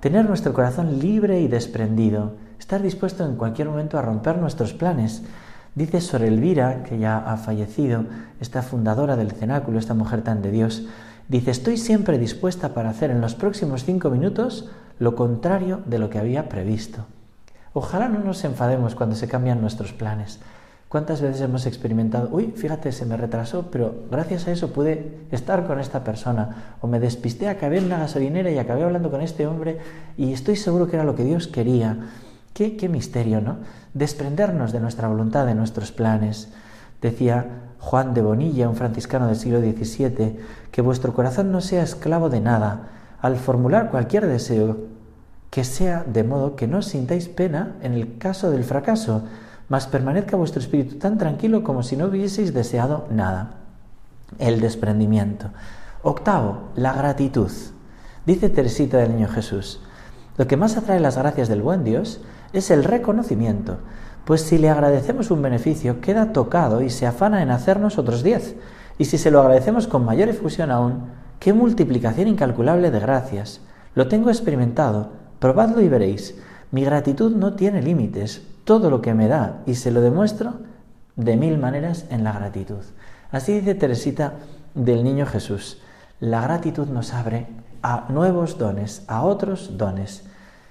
Tener 0.00 0.24
nuestro 0.24 0.52
corazón 0.52 0.98
libre 0.98 1.40
y 1.40 1.46
desprendido, 1.46 2.32
estar 2.58 2.82
dispuesto 2.82 3.24
en 3.24 3.36
cualquier 3.36 3.68
momento 3.68 4.00
a 4.00 4.02
romper 4.02 4.38
nuestros 4.38 4.74
planes. 4.74 5.22
Dice 5.76 6.00
Sor 6.00 6.22
Elvira, 6.22 6.82
que 6.82 6.98
ya 6.98 7.18
ha 7.18 7.36
fallecido, 7.36 8.04
esta 8.40 8.62
fundadora 8.62 9.14
del 9.14 9.30
cenáculo, 9.30 9.78
esta 9.78 9.94
mujer 9.94 10.22
tan 10.22 10.42
de 10.42 10.50
Dios, 10.50 10.88
dice, 11.28 11.52
estoy 11.52 11.76
siempre 11.76 12.18
dispuesta 12.18 12.74
para 12.74 12.90
hacer 12.90 13.12
en 13.12 13.20
los 13.20 13.36
próximos 13.36 13.84
cinco 13.84 14.10
minutos 14.10 14.68
lo 14.98 15.14
contrario 15.14 15.82
de 15.86 16.00
lo 16.00 16.10
que 16.10 16.18
había 16.18 16.48
previsto. 16.48 17.06
Ojalá 17.78 18.08
no 18.08 18.20
nos 18.20 18.42
enfademos 18.44 18.94
cuando 18.94 19.16
se 19.16 19.28
cambian 19.28 19.60
nuestros 19.60 19.92
planes. 19.92 20.40
¿Cuántas 20.88 21.20
veces 21.20 21.42
hemos 21.42 21.66
experimentado, 21.66 22.30
uy, 22.32 22.54
fíjate, 22.56 22.90
se 22.90 23.04
me 23.04 23.18
retrasó, 23.18 23.70
pero 23.70 23.94
gracias 24.10 24.48
a 24.48 24.52
eso 24.52 24.72
pude 24.72 25.26
estar 25.30 25.66
con 25.66 25.78
esta 25.78 26.02
persona? 26.02 26.76
O 26.80 26.86
me 26.86 27.00
despisté, 27.00 27.50
acabé 27.50 27.76
en 27.76 27.84
una 27.84 27.98
gasolinera 27.98 28.50
y 28.50 28.56
acabé 28.56 28.84
hablando 28.84 29.10
con 29.10 29.20
este 29.20 29.46
hombre 29.46 29.76
y 30.16 30.32
estoy 30.32 30.56
seguro 30.56 30.88
que 30.88 30.96
era 30.96 31.04
lo 31.04 31.14
que 31.14 31.24
Dios 31.24 31.48
quería. 31.48 31.98
Qué, 32.54 32.78
qué 32.78 32.88
misterio, 32.88 33.42
¿no? 33.42 33.58
Desprendernos 33.92 34.72
de 34.72 34.80
nuestra 34.80 35.08
voluntad, 35.08 35.44
de 35.44 35.54
nuestros 35.54 35.92
planes. 35.92 36.48
Decía 37.02 37.74
Juan 37.78 38.14
de 38.14 38.22
Bonilla, 38.22 38.70
un 38.70 38.76
franciscano 38.76 39.26
del 39.26 39.36
siglo 39.36 39.60
XVII, 39.60 40.38
que 40.70 40.80
vuestro 40.80 41.12
corazón 41.12 41.52
no 41.52 41.60
sea 41.60 41.82
esclavo 41.82 42.30
de 42.30 42.40
nada. 42.40 42.88
Al 43.20 43.36
formular 43.36 43.90
cualquier 43.90 44.26
deseo, 44.26 44.95
que 45.56 45.64
sea 45.64 46.04
de 46.04 46.22
modo 46.22 46.54
que 46.54 46.66
no 46.66 46.82
sintáis 46.82 47.30
pena 47.30 47.76
en 47.80 47.94
el 47.94 48.18
caso 48.18 48.50
del 48.50 48.62
fracaso, 48.62 49.22
mas 49.70 49.86
permanezca 49.86 50.36
vuestro 50.36 50.60
espíritu 50.60 50.98
tan 50.98 51.16
tranquilo 51.16 51.64
como 51.64 51.82
si 51.82 51.96
no 51.96 52.08
hubieseis 52.08 52.52
deseado 52.52 53.06
nada. 53.10 53.54
El 54.38 54.60
desprendimiento. 54.60 55.48
Octavo, 56.02 56.68
la 56.76 56.92
gratitud. 56.92 57.50
Dice 58.26 58.50
Teresita 58.50 58.98
del 58.98 59.14
Niño 59.14 59.28
Jesús, 59.28 59.80
lo 60.36 60.46
que 60.46 60.58
más 60.58 60.76
atrae 60.76 61.00
las 61.00 61.16
gracias 61.16 61.48
del 61.48 61.62
buen 61.62 61.84
Dios 61.84 62.20
es 62.52 62.70
el 62.70 62.84
reconocimiento, 62.84 63.78
pues 64.26 64.42
si 64.42 64.58
le 64.58 64.68
agradecemos 64.68 65.30
un 65.30 65.40
beneficio, 65.40 66.02
queda 66.02 66.34
tocado 66.34 66.82
y 66.82 66.90
se 66.90 67.06
afana 67.06 67.40
en 67.42 67.50
hacernos 67.50 67.96
otros 67.96 68.22
diez. 68.22 68.56
Y 68.98 69.06
si 69.06 69.16
se 69.16 69.30
lo 69.30 69.40
agradecemos 69.40 69.86
con 69.86 70.04
mayor 70.04 70.28
efusión 70.28 70.70
aún, 70.70 71.04
qué 71.40 71.54
multiplicación 71.54 72.28
incalculable 72.28 72.90
de 72.90 73.00
gracias. 73.00 73.62
Lo 73.94 74.08
tengo 74.08 74.28
experimentado, 74.28 75.24
probadlo 75.38 75.80
y 75.80 75.88
veréis. 75.88 76.36
Mi 76.70 76.84
gratitud 76.84 77.34
no 77.34 77.54
tiene 77.54 77.82
límites, 77.82 78.42
todo 78.64 78.90
lo 78.90 79.00
que 79.00 79.14
me 79.14 79.28
da 79.28 79.62
y 79.66 79.76
se 79.76 79.90
lo 79.90 80.00
demuestro 80.00 80.54
de 81.14 81.36
mil 81.36 81.58
maneras 81.58 82.06
en 82.10 82.24
la 82.24 82.32
gratitud. 82.32 82.84
Así 83.30 83.52
dice 83.52 83.74
Teresita 83.74 84.34
del 84.74 85.04
Niño 85.04 85.26
Jesús. 85.26 85.80
La 86.20 86.40
gratitud 86.42 86.88
nos 86.88 87.12
abre 87.14 87.46
a 87.82 88.06
nuevos 88.08 88.58
dones, 88.58 89.04
a 89.08 89.22
otros 89.22 89.78
dones. 89.78 90.24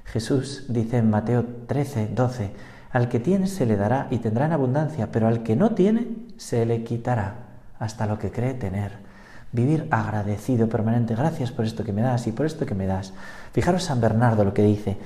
Jesús 0.06 0.66
dice 0.70 0.98
en 0.98 1.10
Mateo 1.10 1.46
13, 1.68 2.10
12, 2.14 2.52
al 2.92 3.10
que 3.10 3.20
tiene 3.20 3.48
se 3.48 3.66
le 3.66 3.76
dará 3.76 4.08
y 4.10 4.20
tendrá 4.20 4.46
en 4.46 4.54
abundancia, 4.54 5.12
pero 5.12 5.28
al 5.28 5.44
que 5.44 5.56
no 5.56 5.72
tiene 5.72 6.08
se 6.38 6.66
le 6.66 6.84
quitará 6.84 7.36
hasta 7.80 8.06
lo 8.06 8.20
que 8.20 8.32
cree 8.32 8.54
tener. 8.54 9.04
Vivir 9.52 9.88
agradecido 9.92 10.68
permanente, 10.68 11.16
gracias 11.16 11.52
por 11.52 11.66
esto 11.66 11.84
que 11.84 11.94
me 11.94 12.02
das 12.02 12.28
y 12.28 12.32
por 12.32 12.46
esto 12.46 12.66
que 12.66 12.76
me 12.76 12.88
das. 12.88 13.14
Fijaros 13.56 13.84
San 13.84 14.02
Bernardo 14.02 14.44
lo 14.44 14.54
que 14.54 14.64
dice, 14.64 14.98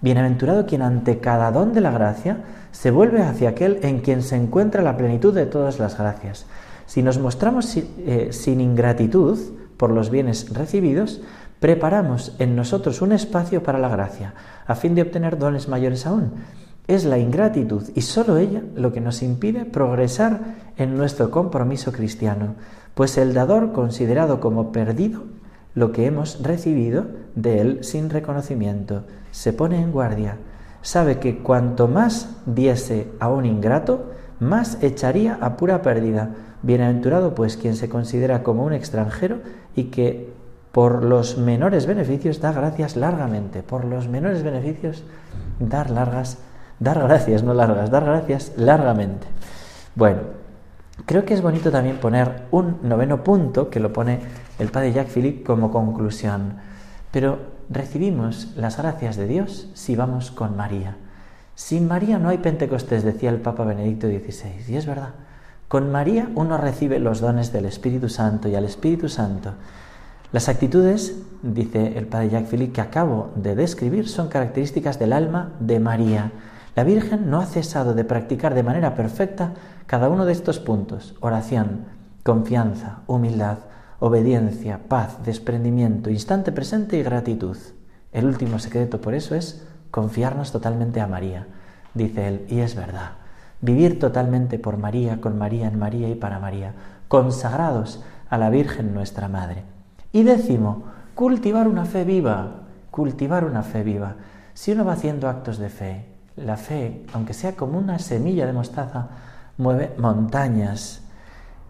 Bienaventurado 0.00 0.64
quien 0.64 0.82
ante 0.82 1.18
cada 1.18 1.50
don 1.50 1.72
de 1.72 1.80
la 1.80 1.90
gracia 1.90 2.38
se 2.70 2.92
vuelve 2.92 3.20
hacia 3.20 3.48
aquel 3.48 3.80
en 3.82 3.98
quien 3.98 4.22
se 4.22 4.36
encuentra 4.36 4.80
la 4.80 4.96
plenitud 4.96 5.34
de 5.34 5.44
todas 5.44 5.80
las 5.80 5.98
gracias. 5.98 6.46
Si 6.86 7.02
nos 7.02 7.18
mostramos 7.18 7.76
eh, 7.76 8.28
sin 8.30 8.60
ingratitud 8.60 9.36
por 9.76 9.90
los 9.90 10.10
bienes 10.10 10.54
recibidos, 10.54 11.20
preparamos 11.58 12.36
en 12.38 12.54
nosotros 12.54 13.02
un 13.02 13.10
espacio 13.10 13.64
para 13.64 13.80
la 13.80 13.88
gracia, 13.88 14.34
a 14.68 14.76
fin 14.76 14.94
de 14.94 15.02
obtener 15.02 15.36
dones 15.36 15.66
mayores 15.66 16.06
aún. 16.06 16.30
Es 16.86 17.04
la 17.04 17.18
ingratitud 17.18 17.90
y 17.96 18.02
sólo 18.02 18.36
ella 18.36 18.62
lo 18.76 18.92
que 18.92 19.00
nos 19.00 19.20
impide 19.20 19.64
progresar 19.64 20.42
en 20.76 20.96
nuestro 20.96 21.32
compromiso 21.32 21.90
cristiano, 21.90 22.54
pues 22.94 23.18
el 23.18 23.34
dador 23.34 23.72
considerado 23.72 24.38
como 24.38 24.70
perdido 24.70 25.24
lo 25.76 25.92
que 25.92 26.06
hemos 26.06 26.42
recibido 26.42 27.04
de 27.34 27.60
él 27.60 27.78
sin 27.84 28.08
reconocimiento, 28.08 29.04
se 29.30 29.52
pone 29.52 29.80
en 29.80 29.92
guardia, 29.92 30.38
sabe 30.80 31.18
que 31.18 31.38
cuanto 31.38 31.86
más 31.86 32.30
diese 32.46 33.08
a 33.20 33.28
un 33.28 33.44
ingrato, 33.44 34.10
más 34.40 34.82
echaría 34.82 35.38
a 35.40 35.56
pura 35.58 35.82
pérdida. 35.82 36.30
Bienaventurado 36.62 37.34
pues 37.34 37.58
quien 37.58 37.76
se 37.76 37.90
considera 37.90 38.42
como 38.42 38.64
un 38.64 38.72
extranjero 38.72 39.40
y 39.76 39.84
que 39.84 40.32
por 40.72 41.04
los 41.04 41.36
menores 41.36 41.86
beneficios 41.86 42.40
da 42.40 42.52
gracias 42.52 42.96
largamente, 42.96 43.62
por 43.62 43.84
los 43.84 44.08
menores 44.08 44.42
beneficios 44.42 45.04
dar 45.60 45.90
largas, 45.90 46.38
dar 46.80 47.00
gracias, 47.00 47.42
no 47.42 47.52
largas, 47.52 47.90
dar 47.90 48.04
gracias 48.04 48.52
largamente. 48.56 49.26
Bueno, 49.94 50.20
creo 51.04 51.26
que 51.26 51.34
es 51.34 51.42
bonito 51.42 51.70
también 51.70 51.98
poner 51.98 52.44
un 52.50 52.78
noveno 52.82 53.22
punto 53.22 53.68
que 53.68 53.80
lo 53.80 53.92
pone 53.92 54.20
el 54.58 54.68
padre 54.68 54.92
Jacques 54.92 55.12
Philippe 55.12 55.44
como 55.44 55.70
conclusión. 55.70 56.54
Pero 57.10 57.38
recibimos 57.70 58.52
las 58.56 58.78
gracias 58.78 59.16
de 59.16 59.26
Dios 59.26 59.68
si 59.74 59.96
vamos 59.96 60.30
con 60.30 60.56
María. 60.56 60.96
Sin 61.54 61.88
María 61.88 62.18
no 62.18 62.28
hay 62.28 62.38
Pentecostés, 62.38 63.02
decía 63.02 63.30
el 63.30 63.40
Papa 63.40 63.64
Benedicto 63.64 64.06
XVI, 64.06 64.64
y 64.68 64.76
es 64.76 64.86
verdad. 64.86 65.14
Con 65.68 65.90
María 65.90 66.28
uno 66.34 66.58
recibe 66.58 66.98
los 66.98 67.20
dones 67.20 67.52
del 67.52 67.64
Espíritu 67.64 68.08
Santo 68.08 68.48
y 68.48 68.54
al 68.54 68.64
Espíritu 68.64 69.08
Santo. 69.08 69.54
Las 70.32 70.48
actitudes, 70.48 71.16
dice 71.42 71.96
el 71.96 72.06
padre 72.06 72.30
Jacques 72.30 72.50
Philippe, 72.50 72.72
que 72.74 72.80
acabo 72.80 73.30
de 73.36 73.54
describir, 73.54 74.08
son 74.08 74.28
características 74.28 74.98
del 74.98 75.12
alma 75.12 75.52
de 75.60 75.80
María. 75.80 76.32
La 76.74 76.84
Virgen 76.84 77.30
no 77.30 77.40
ha 77.40 77.46
cesado 77.46 77.94
de 77.94 78.04
practicar 78.04 78.54
de 78.54 78.62
manera 78.62 78.94
perfecta 78.94 79.54
cada 79.86 80.08
uno 80.08 80.26
de 80.26 80.32
estos 80.32 80.58
puntos, 80.58 81.14
oración, 81.20 81.86
confianza, 82.22 82.98
humildad, 83.06 83.58
obediencia, 83.98 84.80
paz, 84.88 85.18
desprendimiento, 85.24 86.10
instante 86.10 86.52
presente 86.52 86.98
y 86.98 87.02
gratitud. 87.02 87.56
El 88.12 88.26
último 88.26 88.58
secreto 88.58 89.00
por 89.00 89.14
eso 89.14 89.34
es 89.34 89.66
confiarnos 89.90 90.52
totalmente 90.52 91.00
a 91.00 91.06
María, 91.06 91.46
dice 91.94 92.28
él, 92.28 92.46
y 92.48 92.60
es 92.60 92.74
verdad. 92.74 93.12
Vivir 93.60 93.98
totalmente 93.98 94.58
por 94.58 94.76
María, 94.76 95.20
con 95.20 95.38
María, 95.38 95.68
en 95.68 95.78
María 95.78 96.08
y 96.08 96.14
para 96.14 96.38
María, 96.38 96.74
consagrados 97.08 98.02
a 98.28 98.38
la 98.38 98.50
Virgen 98.50 98.92
nuestra 98.92 99.28
Madre. 99.28 99.62
Y 100.12 100.22
décimo, 100.22 100.84
cultivar 101.14 101.68
una 101.68 101.84
fe 101.84 102.04
viva, 102.04 102.64
cultivar 102.90 103.44
una 103.44 103.62
fe 103.62 103.82
viva. 103.82 104.16
Si 104.54 104.72
uno 104.72 104.84
va 104.84 104.92
haciendo 104.92 105.28
actos 105.28 105.58
de 105.58 105.68
fe, 105.68 106.16
La 106.36 106.58
fe, 106.58 107.06
aunque 107.14 107.32
sea 107.32 107.56
como 107.56 107.78
una 107.78 107.98
semilla 107.98 108.44
de 108.44 108.52
mostaza, 108.52 109.08
mueve 109.56 109.94
montañas. 109.96 111.00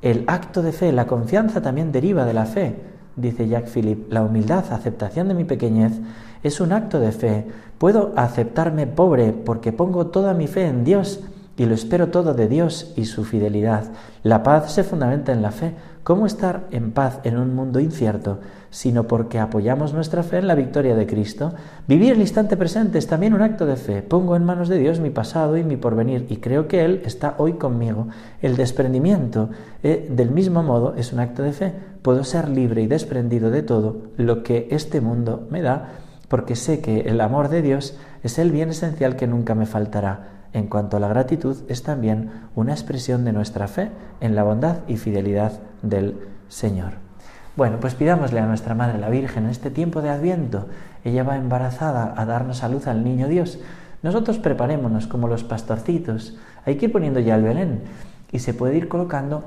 El 0.03 0.25
acto 0.27 0.63
de 0.63 0.73
fe, 0.73 0.93
la 0.93 1.07
confianza 1.07 1.63
también 1.63 1.93
deriva 1.93 2.25
de 2.25 2.35
la 2.35 2.47
fe, 2.47 2.77
dice 3.17 3.49
Jacques 3.49 3.71
Philippe. 3.71 4.13
La 4.13 4.23
humildad, 4.23 4.65
aceptación 4.71 5.29
de 5.29 5.35
mi 5.35 5.45
pequeñez, 5.45 5.93
es 6.43 6.61
un 6.61 6.73
acto 6.73 7.01
de 7.01 7.13
fe. 7.13 7.47
Puedo 7.79 8.13
aceptarme 8.17 8.87
pobre 8.87 9.33
porque 9.33 9.73
pongo 9.73 10.09
toda 10.09 10.35
mi 10.35 10.47
fe 10.47 10.67
en 10.67 10.85
Dios 10.85 11.21
y 11.57 11.65
lo 11.65 11.75
espero 11.75 12.09
todo 12.09 12.35
de 12.35 12.49
Dios 12.49 12.93
y 12.97 13.07
su 13.07 13.25
fidelidad. 13.25 13.85
La 14.23 14.43
paz 14.43 14.73
se 14.73 14.85
fundamenta 14.85 15.33
en 15.33 15.43
la 15.43 15.51
fe. 15.51 15.75
¿Cómo 16.05 16.27
estar 16.27 16.67
en 16.71 16.93
paz 16.93 17.21
en 17.25 17.39
un 17.39 17.55
mundo 17.55 17.81
incierto? 17.81 18.39
Sino 18.77 19.09
porque 19.09 19.39
apoyamos 19.39 19.95
nuestra 19.95 20.23
fe 20.23 20.37
en 20.37 20.47
la 20.47 20.55
victoria 20.55 20.95
de 20.95 21.07
Cristo. 21.07 21.55
Vivir 21.89 22.13
el 22.13 22.21
instante 22.21 22.59
presente 22.59 22.99
es 22.99 23.07
también 23.07 23.33
un 23.33 23.41
acto 23.41 23.65
de 23.65 23.77
fe. 23.77 24.03
Pongo 24.03 24.37
en 24.37 24.45
manos 24.45 24.69
de 24.69 24.77
Dios 24.77 25.01
mi 25.01 25.09
pasado 25.09 25.57
y 25.57 25.65
mi 25.65 25.79
porvenir 25.79 26.27
y 26.29 26.37
creo 26.37 26.69
que 26.69 26.85
Él 26.85 27.01
está 27.07 27.37
hoy 27.39 27.55
conmigo. 27.55 28.09
El 28.43 28.57
desprendimiento, 28.57 29.49
eh, 29.83 30.07
del 30.11 30.31
mismo 30.31 30.63
modo, 30.63 30.93
es 30.95 31.15
un 31.15 31.21
acto 31.21 31.43
de 31.43 31.55
fe. 31.55 31.73
Puedo 32.03 32.23
ser 32.23 32.51
libre 32.51 32.83
y 32.83 32.87
desprendido 32.87 33.51
de 33.51 33.63
todo 33.63 34.03
lo 34.19 34.43
que 34.43 34.69
este 34.71 35.01
mundo 35.01 35.49
me 35.51 35.63
da 35.63 35.93
porque 36.29 36.55
sé 36.55 36.83
que 36.83 37.01
el 37.01 37.23
amor 37.23 37.49
de 37.49 37.63
Dios 37.63 37.97
es 38.23 38.39
el 38.39 38.51
bien 38.51 38.69
esencial 38.69 39.17
que 39.17 39.27
nunca 39.27 39.55
me 39.55 39.65
faltará 39.65 40.49
en 40.53 40.67
cuanto 40.67 40.99
a 40.99 41.01
la 41.01 41.09
gratitud, 41.09 41.57
es 41.69 41.83
también 41.83 42.31
una 42.55 42.73
expresión 42.73 43.25
de 43.25 43.33
nuestra 43.33 43.69
fe 43.69 43.91
en 44.21 44.35
la 44.35 44.43
bondad 44.43 44.81
y 44.87 44.99
fidelidad 44.99 45.61
del 45.81 46.19
Señor. 46.49 47.06
Bueno, 47.57 47.81
pues 47.81 47.95
pidámosle 47.95 48.39
a 48.41 48.47
nuestra 48.47 48.75
Madre 48.75 48.99
la 48.99 49.09
Virgen 49.09 49.45
en 49.45 49.51
este 49.51 49.71
tiempo 49.71 50.03
de 50.03 50.11
Adviento. 50.11 50.67
Ella 51.05 51.25
va 51.25 51.39
embarazada 51.39 52.13
a 52.15 52.27
darnos 52.27 52.63
a 52.63 52.69
luz 52.69 52.87
al 52.87 53.03
niño 53.03 53.29
Dios. 53.29 53.59
Nosotros 54.03 54.37
preparémonos 54.37 55.07
como 55.07 55.27
los 55.27 55.43
pastorcitos. 55.43 56.37
Hay 56.67 56.77
que 56.77 56.87
ir 56.87 56.93
poniendo 56.93 57.19
ya 57.19 57.35
el 57.35 57.45
Belén 57.45 57.81
y 58.31 58.41
se 58.41 58.53
puede 58.53 58.77
ir 58.77 58.89
colocando 58.89 59.45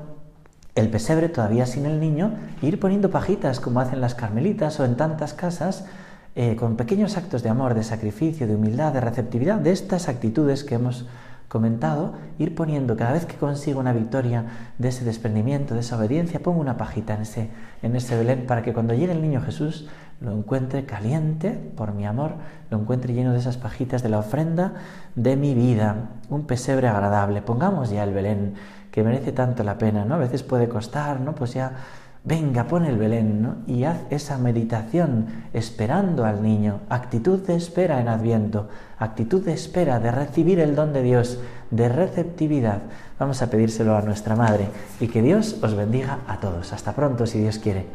el 0.74 0.88
pesebre 0.88 1.28
todavía 1.28 1.66
sin 1.66 1.86
el 1.86 2.00
niño 2.00 2.32
e 2.60 2.66
ir 2.66 2.80
poniendo 2.80 3.10
pajitas 3.10 3.60
como 3.60 3.78
hacen 3.78 4.00
las 4.00 4.16
carmelitas 4.16 4.80
o 4.80 4.84
en 4.84 4.96
tantas 4.96 5.32
casas 5.32 5.86
eh, 6.34 6.56
con 6.56 6.76
pequeños 6.76 7.16
actos 7.16 7.44
de 7.44 7.48
amor, 7.50 7.74
de 7.74 7.84
sacrificio, 7.84 8.48
de 8.48 8.56
humildad, 8.56 8.92
de 8.92 9.00
receptividad, 9.00 9.58
de 9.58 9.70
estas 9.70 10.08
actitudes 10.08 10.64
que 10.64 10.74
hemos 10.74 11.06
comentado, 11.50 12.14
ir 12.38 12.54
poniendo 12.54 12.96
cada 12.96 13.12
vez 13.12 13.26
que 13.26 13.34
consigo 13.34 13.80
una 13.80 13.92
victoria 13.92 14.44
de 14.78 14.88
ese 14.88 15.04
desprendimiento, 15.04 15.74
de 15.74 15.80
esa 15.80 15.98
obediencia, 15.98 16.38
pongo 16.38 16.60
una 16.60 16.76
pajita 16.76 17.14
en 17.14 17.22
ese, 17.22 17.50
en 17.82 17.96
ese 17.96 18.16
Belén 18.16 18.46
para 18.46 18.62
que 18.62 18.72
cuando 18.72 18.94
llegue 18.94 19.10
el 19.10 19.20
niño 19.20 19.42
Jesús 19.42 19.88
lo 20.20 20.30
encuentre 20.30 20.84
caliente 20.84 21.50
por 21.50 21.92
mi 21.92 22.06
amor, 22.06 22.34
lo 22.70 22.78
encuentre 22.78 23.14
lleno 23.14 23.32
de 23.32 23.40
esas 23.40 23.56
pajitas 23.56 24.04
de 24.04 24.10
la 24.10 24.20
ofrenda 24.20 24.74
de 25.16 25.34
mi 25.34 25.54
vida, 25.54 26.10
un 26.28 26.46
pesebre 26.46 26.86
agradable. 26.86 27.42
Pongamos 27.42 27.90
ya 27.90 28.04
el 28.04 28.14
Belén, 28.14 28.54
que 28.92 29.02
merece 29.02 29.32
tanto 29.32 29.64
la 29.64 29.76
pena, 29.76 30.04
¿no? 30.04 30.14
A 30.14 30.18
veces 30.18 30.44
puede 30.44 30.68
costar, 30.68 31.18
¿no? 31.18 31.34
Pues 31.34 31.52
ya 31.52 31.72
Venga, 32.22 32.68
pon 32.68 32.84
el 32.84 32.98
Belén 32.98 33.64
y 33.66 33.84
haz 33.84 34.00
esa 34.10 34.36
meditación 34.36 35.48
esperando 35.54 36.26
al 36.26 36.42
niño, 36.42 36.80
actitud 36.90 37.38
de 37.46 37.56
espera 37.56 37.98
en 37.98 38.08
Adviento, 38.08 38.68
actitud 38.98 39.42
de 39.42 39.54
espera, 39.54 40.00
de 40.00 40.10
recibir 40.10 40.60
el 40.60 40.74
don 40.76 40.92
de 40.92 41.02
Dios, 41.02 41.40
de 41.70 41.88
receptividad. 41.88 42.82
Vamos 43.18 43.40
a 43.40 43.48
pedírselo 43.48 43.96
a 43.96 44.02
nuestra 44.02 44.36
Madre 44.36 44.68
y 45.00 45.08
que 45.08 45.22
Dios 45.22 45.56
os 45.62 45.74
bendiga 45.74 46.18
a 46.28 46.40
todos. 46.40 46.74
Hasta 46.74 46.92
pronto, 46.92 47.26
si 47.26 47.40
Dios 47.40 47.58
quiere. 47.58 47.86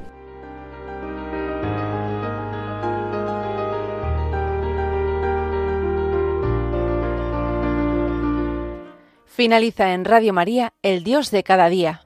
Finaliza 9.27 9.93
en 9.93 10.03
Radio 10.03 10.33
María, 10.33 10.73
El 10.81 11.03
Dios 11.03 11.29
de 11.29 11.43
cada 11.43 11.69
día 11.69 12.05